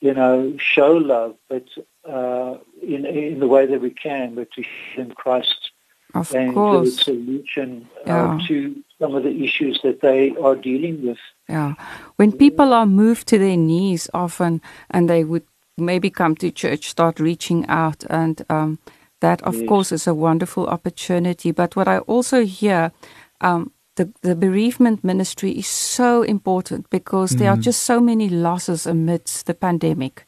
you 0.00 0.12
know, 0.12 0.54
show 0.58 0.92
love, 0.92 1.36
but 1.48 1.64
uh, 2.08 2.58
in 2.82 3.06
in 3.06 3.40
the 3.40 3.48
way 3.48 3.64
that 3.66 3.80
we 3.80 3.90
can, 3.90 4.34
but 4.34 4.50
to 4.52 4.62
show 4.62 5.02
them 5.02 5.12
Christ 5.12 5.70
Of 6.14 6.32
and 6.34 6.50
the 6.50 6.54
course. 6.54 7.04
solution 7.04 7.88
Yeah. 8.06 8.34
uh, 8.36 8.46
to 8.48 8.56
some 9.00 9.14
of 9.14 9.22
the 9.24 9.44
issues 9.44 9.80
that 9.82 10.00
they 10.00 10.34
are 10.36 10.54
dealing 10.54 11.06
with. 11.06 11.18
Yeah. 11.48 11.74
When 12.16 12.32
people 12.32 12.72
are 12.72 12.86
moved 12.86 13.26
to 13.28 13.38
their 13.38 13.56
knees 13.56 14.08
often 14.14 14.60
and 14.90 15.08
they 15.08 15.24
would 15.24 15.44
maybe 15.76 16.10
come 16.10 16.34
to 16.36 16.50
church, 16.50 16.88
start 16.88 17.20
reaching 17.20 17.66
out, 17.66 18.04
and 18.10 18.44
um, 18.48 18.78
that, 19.20 19.42
of 19.42 19.56
yes. 19.56 19.68
course, 19.68 19.92
is 19.92 20.06
a 20.06 20.14
wonderful 20.14 20.66
opportunity. 20.66 21.50
But 21.52 21.76
what 21.76 21.88
I 21.88 21.98
also 21.98 22.44
hear, 22.44 22.92
um, 23.40 23.72
the, 23.96 24.12
the 24.22 24.34
bereavement 24.34 25.02
ministry 25.02 25.52
is 25.52 25.66
so 25.66 26.22
important 26.22 26.88
because 26.90 27.32
mm. 27.32 27.38
there 27.38 27.50
are 27.50 27.54
mm-hmm. 27.54 27.62
just 27.62 27.82
so 27.82 28.00
many 28.00 28.28
losses 28.28 28.86
amidst 28.86 29.46
the 29.46 29.54
pandemic. 29.54 30.26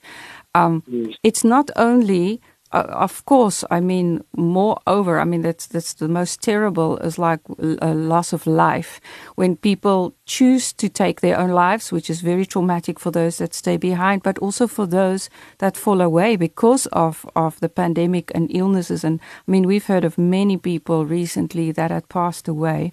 Um, 0.54 0.82
yes. 0.86 1.16
It's 1.22 1.44
not 1.44 1.70
only 1.76 2.40
uh, 2.70 2.86
of 2.90 3.24
course, 3.24 3.64
I 3.70 3.80
mean, 3.80 4.22
moreover, 4.36 5.18
I 5.18 5.24
mean, 5.24 5.42
that's, 5.42 5.66
that's 5.66 5.94
the 5.94 6.08
most 6.08 6.42
terrible 6.42 6.98
is 6.98 7.18
like 7.18 7.40
a 7.80 7.94
loss 7.94 8.32
of 8.32 8.46
life 8.46 9.00
when 9.36 9.56
people 9.56 10.14
choose 10.26 10.72
to 10.74 10.88
take 10.88 11.20
their 11.20 11.38
own 11.38 11.50
lives, 11.50 11.90
which 11.90 12.10
is 12.10 12.20
very 12.20 12.44
traumatic 12.44 13.00
for 13.00 13.10
those 13.10 13.38
that 13.38 13.54
stay 13.54 13.78
behind, 13.78 14.22
but 14.22 14.38
also 14.38 14.66
for 14.66 14.86
those 14.86 15.30
that 15.58 15.76
fall 15.76 16.02
away 16.02 16.36
because 16.36 16.86
of, 16.86 17.24
of 17.34 17.58
the 17.60 17.70
pandemic 17.70 18.30
and 18.34 18.54
illnesses. 18.54 19.02
And 19.02 19.18
I 19.46 19.50
mean, 19.50 19.66
we've 19.66 19.86
heard 19.86 20.04
of 20.04 20.18
many 20.18 20.58
people 20.58 21.06
recently 21.06 21.72
that 21.72 21.90
had 21.90 22.08
passed 22.10 22.48
away 22.48 22.92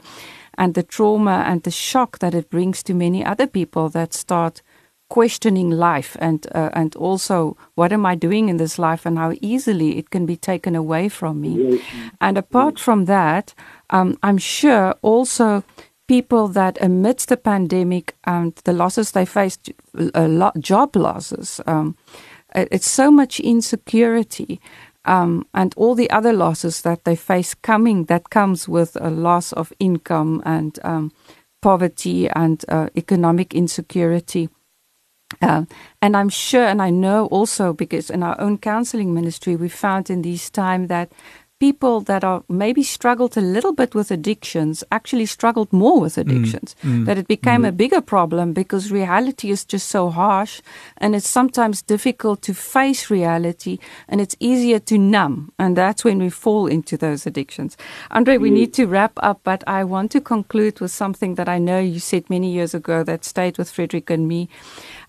and 0.58 0.74
the 0.74 0.84
trauma 0.84 1.44
and 1.46 1.64
the 1.64 1.72
shock 1.72 2.20
that 2.20 2.34
it 2.34 2.50
brings 2.50 2.82
to 2.84 2.94
many 2.94 3.24
other 3.24 3.48
people 3.48 3.90
that 3.90 4.14
start 4.14 4.62
questioning 5.10 5.70
life 5.70 6.18
and 6.20 6.48
uh, 6.56 6.70
and 6.74 6.96
also 6.96 7.56
what 7.76 7.94
am 7.94 8.06
I 8.06 8.16
doing 8.16 8.50
in 8.50 8.58
this 8.58 8.80
life 8.80 9.06
and 9.06 9.18
how 9.18 9.34
easily 9.42 9.98
it 9.98 10.10
can 10.10 10.26
be 10.26 10.36
taken 10.36 10.76
away 10.76 11.10
from 11.10 11.42
me. 11.42 11.82
And 12.20 12.38
apart 12.38 12.80
from 12.80 13.06
that, 13.06 13.54
um, 13.90 14.18
I'm 14.24 14.38
sure 14.38 14.96
also 15.02 15.64
people 16.08 16.48
that 16.48 16.78
amidst 16.82 17.30
the 17.30 17.38
pandemic 17.38 18.16
and 18.24 18.54
the 18.64 18.74
losses 18.74 19.12
they 19.12 19.26
faced, 19.26 19.72
a 20.14 20.28
lot 20.28 20.60
job 20.60 20.96
losses. 20.96 21.62
Um, 21.66 21.96
it's 22.54 22.90
so 22.90 23.12
much 23.12 23.40
insecurity. 23.40 24.60
Um, 25.08 25.46
and 25.54 25.74
all 25.78 25.94
the 25.94 26.10
other 26.10 26.34
losses 26.34 26.82
that 26.82 27.04
they 27.04 27.16
face 27.16 27.54
coming 27.54 28.06
that 28.06 28.32
comes 28.32 28.68
with 28.68 28.98
a 29.00 29.12
loss 29.12 29.54
of 29.54 29.72
income 29.78 30.42
and 30.46 30.80
um, 30.84 31.12
poverty 31.62 32.28
and 32.30 32.66
uh, 32.70 32.90
economic 32.96 33.54
insecurity 33.54 34.50
uh, 35.42 35.66
and 36.02 36.16
I'm 36.16 36.30
sure, 36.30 36.66
and 36.66 36.82
I 36.82 36.90
know 36.90 37.26
also 37.28 37.74
because 37.74 38.10
in 38.10 38.24
our 38.24 38.40
own 38.40 38.58
counseling 38.58 39.14
ministry, 39.14 39.56
we 39.56 39.70
found 39.70 40.10
in 40.10 40.22
these 40.22 40.50
time 40.50 40.88
that 40.88 41.12
people 41.60 42.02
that 42.02 42.24
are 42.24 42.44
maybe 42.50 42.84
struggled 42.84 43.38
a 43.38 43.42
little 43.42 43.72
bit 43.72 43.96
with 43.96 44.12
addictions 44.12 44.84
actually 44.92 45.26
struggled 45.26 45.72
more 45.72 46.02
with 46.02 46.16
mm, 46.16 46.22
addictions. 46.22 46.76
Mm, 46.84 46.90
mm, 46.90 47.06
that 47.06 47.18
it 47.18 47.28
became 47.28 47.62
mm. 47.62 47.70
a 47.70 47.72
bigger 47.72 48.02
problem 48.02 48.52
because 48.52 48.92
reality 48.92 49.50
is 49.50 49.64
just 49.64 49.88
so 49.88 50.10
harsh 50.10 50.62
and 50.98 51.16
it's 51.16 51.28
sometimes 51.28 51.82
difficult 51.82 52.42
to 52.42 52.54
face 52.54 53.10
reality 53.10 53.80
and 54.10 54.20
it's 54.20 54.36
easier 54.40 54.80
to 54.80 54.98
numb. 54.98 55.54
And 55.58 55.78
that's 55.78 56.04
when 56.04 56.20
we 56.20 56.30
fall 56.30 56.68
into 56.68 56.98
those 56.98 57.26
addictions. 57.26 57.78
Andre, 58.12 58.38
we 58.38 58.52
need 58.52 58.74
to 58.74 58.86
wrap 58.86 59.14
up, 59.18 59.40
but 59.44 59.64
I 59.66 59.86
want 59.86 60.12
to 60.12 60.22
conclude 60.22 60.82
with 60.82 60.92
something 60.92 61.36
that 61.36 61.48
I 61.48 61.58
know 61.58 61.80
you 61.80 62.00
said 62.00 62.30
many 62.30 62.52
years 62.52 62.74
ago 62.74 63.04
that 63.04 63.24
stayed 63.24 63.58
with 63.58 63.72
Frederick 63.72 64.10
and 64.10 64.28
me 64.28 64.50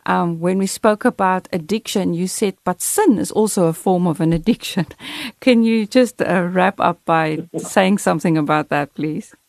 um, 0.06 0.40
when 0.40 0.58
we 0.58 0.66
spoke 0.66 1.04
about 1.04 1.48
addiction, 1.52 2.14
you 2.14 2.28
said, 2.28 2.56
but 2.64 2.80
sin 2.80 3.18
is 3.18 3.32
also 3.32 3.66
a 3.66 3.72
form 3.72 4.06
of 4.06 4.20
an 4.20 4.32
addiction. 4.32 4.86
Can 5.40 5.62
you 5.62 5.86
just 5.86 6.22
uh, 6.22 6.48
wrap 6.50 6.80
up 6.80 7.04
by 7.04 7.46
saying 7.58 7.98
something 7.98 8.38
about 8.38 8.68
that, 8.70 8.94
please? 8.94 9.34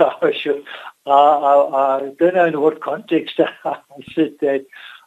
Oh, 0.00 0.32
sure. 0.32 0.60
Uh, 1.06 1.10
I, 1.10 1.98
I, 1.98 2.12
don't 2.18 2.34
know 2.34 2.44
in 2.46 2.60
what 2.60 2.80
context 2.80 3.40
I 3.64 3.78
said 4.12 4.34
that. 4.40 4.66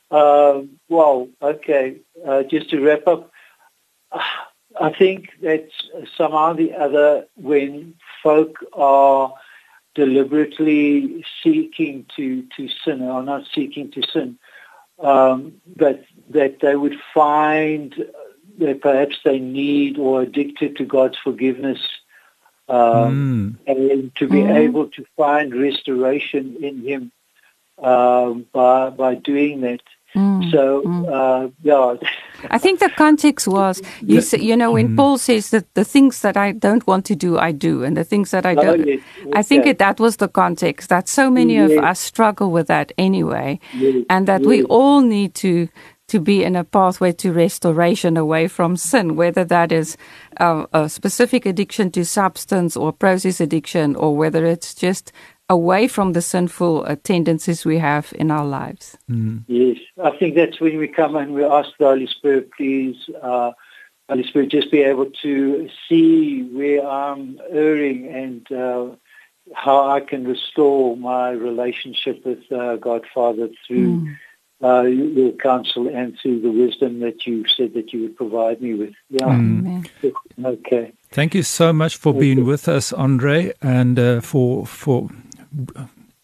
Um, 0.10 0.80
well, 0.90 1.28
okay, 1.42 1.98
uh, 2.26 2.44
just 2.44 2.70
to 2.70 2.80
wrap 2.80 3.06
up, 3.06 3.32
I 4.14 4.92
think 4.98 5.30
that 5.42 5.68
somehow 6.18 6.54
the 6.54 6.74
other, 6.74 7.26
when 7.36 7.96
folk 8.24 8.56
are 8.74 9.34
deliberately 9.96 11.26
seeking 11.44 12.06
to, 12.16 12.44
to 12.56 12.70
sin 12.84 13.02
or 13.02 13.24
not 13.24 13.44
seeking 13.54 13.92
to 13.92 14.02
sin, 14.04 14.38
um, 15.00 15.54
but 15.76 16.04
that 16.30 16.60
they 16.60 16.76
would 16.76 16.98
find 17.14 18.06
that 18.60 18.82
perhaps 18.82 19.18
they 19.24 19.40
need 19.40 19.98
or 19.98 20.22
addicted 20.22 20.78
to 20.78 20.86
God's 20.86 21.18
forgiveness 21.18 21.80
um, 22.70 23.58
mm. 23.68 23.68
and 23.68 24.16
to 24.16 24.28
be 24.28 24.38
mm. 24.38 24.56
able 24.56 24.88
to 24.90 25.06
find 25.18 25.54
restoration 25.54 26.58
in 26.62 26.82
Him 26.86 27.12
uh, 27.78 28.32
by, 28.32 28.90
by 28.92 29.16
doing 29.16 29.62
that. 29.62 29.82
Mm, 30.16 30.52
so, 30.52 30.82
mm. 30.82 31.10
Uh, 31.10 31.50
yeah. 31.64 31.96
I 32.50 32.58
think 32.58 32.80
the 32.80 32.90
context 32.90 33.48
was 33.48 33.82
you 34.02 34.22
say, 34.22 34.40
you 34.40 34.56
know 34.56 34.72
when 34.72 34.90
mm. 34.90 34.98
Paul 34.98 35.18
says 35.18 35.50
that 35.52 35.74
the 35.74 35.86
things 35.86 36.22
that 36.22 36.38
I 36.38 36.52
don't 36.52 36.86
want 36.88 37.06
to 37.06 37.16
do 37.16 37.38
I 37.38 37.52
do 37.52 37.84
and 37.84 37.96
the 37.96 38.04
things 38.04 38.32
that 38.32 38.46
I 38.46 38.54
oh, 38.56 38.62
don't. 38.62 38.88
Yes, 38.88 39.00
yes, 39.20 39.28
I 39.34 39.44
think 39.44 39.66
yes. 39.66 39.72
it, 39.72 39.78
that 39.80 40.00
was 40.00 40.18
the 40.18 40.28
context 40.28 40.90
that 40.90 41.08
so 41.08 41.30
many 41.30 41.58
of 41.58 41.72
us 41.72 42.00
struggle 42.00 42.52
with 42.52 42.68
that 42.68 42.92
anyway, 42.98 43.60
and 44.10 44.28
that 44.28 44.42
we 44.42 44.64
all 44.64 45.02
need 45.02 45.36
to 45.36 45.70
to 46.12 46.20
be 46.20 46.44
in 46.44 46.58
a 46.58 46.64
pathway 46.66 47.14
to 47.14 47.32
restoration 47.32 48.18
away 48.18 48.46
from 48.46 48.76
sin, 48.76 49.16
whether 49.16 49.46
that 49.46 49.72
is 49.72 49.96
uh, 50.42 50.66
a 50.74 50.90
specific 50.90 51.46
addiction 51.46 51.90
to 51.90 52.04
substance 52.04 52.76
or 52.76 52.92
process 52.92 53.40
addiction, 53.40 53.96
or 53.96 54.14
whether 54.18 54.46
it's 54.46 54.76
just 54.76 55.14
away 55.52 55.86
from 55.86 56.14
the 56.14 56.22
sinful 56.22 56.86
uh, 56.88 56.96
tendencies 57.04 57.66
we 57.66 57.78
have 57.78 58.14
in 58.16 58.32
our 58.32 58.46
lives. 58.46 58.98
Mm. 59.10 59.44
Yes, 59.48 59.78
I 60.02 60.12
think 60.18 60.36
that's 60.36 60.62
when 60.62 60.78
we 60.78 60.88
come 60.88 61.18
and 61.18 61.34
we 61.34 61.44
ask 61.44 61.70
the 61.78 61.86
Holy 61.86 62.08
Spirit, 62.08 62.50
please, 62.58 62.96
uh, 63.22 63.52
Holy 64.08 64.24
Spirit, 64.24 64.50
just 64.50 64.72
be 64.72 64.82
able 64.82 65.10
to 65.22 65.70
see 65.88 66.44
where 66.44 66.88
I'm 66.88 67.38
erring 67.52 68.08
and 68.08 68.50
uh, 68.50 68.96
how 69.54 69.90
I 69.90 70.00
can 70.00 70.26
restore 70.26 70.96
my 70.96 71.32
relationship 71.32 72.26
with 72.26 72.50
uh, 72.52 72.78
God 72.78 73.04
Father 73.14 73.50
through. 73.68 74.02
Mm. 74.02 74.18
Uh, 74.64 74.84
your 74.84 75.32
counsel 75.32 75.88
and 75.88 76.16
through 76.20 76.40
the 76.40 76.52
wisdom 76.52 77.00
that 77.00 77.26
you 77.26 77.44
said 77.48 77.74
that 77.74 77.92
you 77.92 78.00
would 78.04 78.16
provide 78.16 78.62
me 78.62 78.76
with. 78.76 78.94
Yeah. 79.10 79.26
Mm. 79.26 79.90
Okay. 80.46 80.94
Thank 81.10 81.34
you 81.34 81.42
so 81.42 81.74
much 81.74 81.98
for 81.98 82.14
being 82.14 82.46
with 82.46 82.68
us, 82.68 82.94
Andre, 82.94 83.54
and 83.60 83.98
uh, 83.98 84.22
for 84.22 84.68
for 84.68 85.10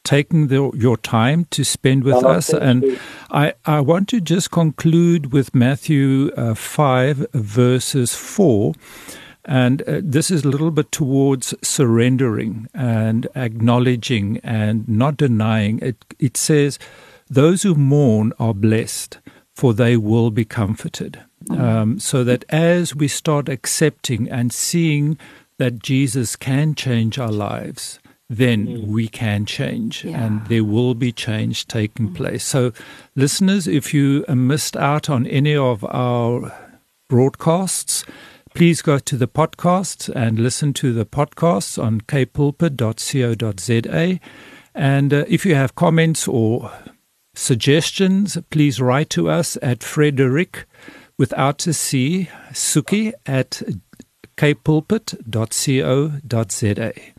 taking 0.07 0.47
the, 0.47 0.71
your 0.73 0.95
time 0.95 1.45
to 1.51 1.65
spend 1.65 2.05
with 2.05 2.15
oh, 2.15 2.29
us. 2.29 2.53
And 2.53 2.97
I, 3.29 3.53
I 3.65 3.81
want 3.81 4.07
to 4.09 4.21
just 4.21 4.51
conclude 4.51 5.33
with 5.33 5.53
Matthew 5.53 6.31
uh, 6.37 6.55
5, 6.55 7.27
verses 7.33 8.15
4. 8.15 8.73
And 9.43 9.81
uh, 9.81 9.99
this 10.01 10.31
is 10.31 10.45
a 10.45 10.47
little 10.47 10.71
bit 10.71 10.93
towards 10.93 11.53
surrendering 11.61 12.67
and 12.73 13.27
acknowledging 13.35 14.39
and 14.43 14.87
not 14.87 15.17
denying. 15.17 15.79
It, 15.79 15.97
it 16.19 16.37
says, 16.37 16.79
Those 17.29 17.63
who 17.63 17.75
mourn 17.75 18.31
are 18.39 18.53
blessed, 18.53 19.19
for 19.55 19.73
they 19.73 19.97
will 19.97 20.31
be 20.31 20.45
comforted. 20.45 21.19
Mm-hmm. 21.49 21.61
Um, 21.61 21.99
so 21.99 22.23
that 22.23 22.45
as 22.47 22.95
we 22.95 23.09
start 23.09 23.49
accepting 23.49 24.29
and 24.29 24.53
seeing 24.53 25.17
that 25.57 25.79
Jesus 25.79 26.37
can 26.37 26.75
change 26.75 27.19
our 27.19 27.31
lives, 27.31 27.99
then 28.29 28.67
mm. 28.67 28.87
we 28.87 29.07
can 29.07 29.45
change 29.45 30.03
yeah. 30.03 30.25
and 30.25 30.45
there 30.47 30.63
will 30.63 30.93
be 30.93 31.11
change 31.11 31.67
taking 31.67 32.09
mm. 32.09 32.15
place. 32.15 32.43
So, 32.43 32.73
listeners, 33.15 33.67
if 33.67 33.93
you 33.93 34.25
missed 34.27 34.75
out 34.75 35.09
on 35.09 35.25
any 35.27 35.55
of 35.55 35.85
our 35.85 36.51
broadcasts, 37.09 38.03
please 38.53 38.81
go 38.81 38.99
to 38.99 39.15
the 39.15 39.27
podcast 39.27 40.13
and 40.15 40.39
listen 40.39 40.73
to 40.73 40.91
the 40.91 41.05
podcasts 41.05 41.81
on 41.81 42.01
kpulpit.co.za. 42.01 44.19
And 44.75 45.13
uh, 45.13 45.23
if 45.27 45.45
you 45.45 45.55
have 45.55 45.75
comments 45.75 46.27
or 46.27 46.71
suggestions, 47.33 48.37
please 48.49 48.81
write 48.81 49.09
to 49.11 49.29
us 49.29 49.57
at 49.61 49.83
Frederick 49.83 50.65
without 51.17 51.65
a 51.65 51.73
C, 51.73 52.29
Suki 52.51 53.13
at 53.25 53.61
kpulpit.co.za. 54.37 57.16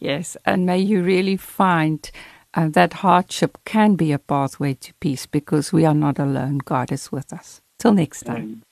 Yes, 0.00 0.36
and 0.44 0.66
may 0.66 0.78
you 0.78 1.02
really 1.02 1.36
find 1.36 2.10
uh, 2.54 2.68
that 2.68 2.94
hardship 2.94 3.58
can 3.64 3.94
be 3.94 4.12
a 4.12 4.18
pathway 4.18 4.74
to 4.74 4.92
peace 4.94 5.26
because 5.26 5.72
we 5.72 5.84
are 5.84 5.94
not 5.94 6.18
alone. 6.18 6.58
God 6.58 6.92
is 6.92 7.12
with 7.12 7.32
us. 7.32 7.60
Till 7.78 7.92
next 7.92 8.22
time. 8.22 8.62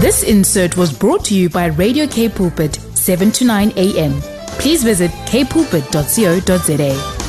This 0.00 0.22
insert 0.22 0.76
was 0.76 0.96
brought 0.96 1.24
to 1.26 1.34
you 1.34 1.50
by 1.50 1.66
Radio 1.66 2.06
K 2.06 2.28
Pulpit, 2.28 2.74
7 2.94 3.30
to 3.32 3.44
9 3.44 3.72
a.m. 3.76 4.20
Please 4.58 4.82
visit 4.82 5.10
kpulpit.co.za. 5.26 7.19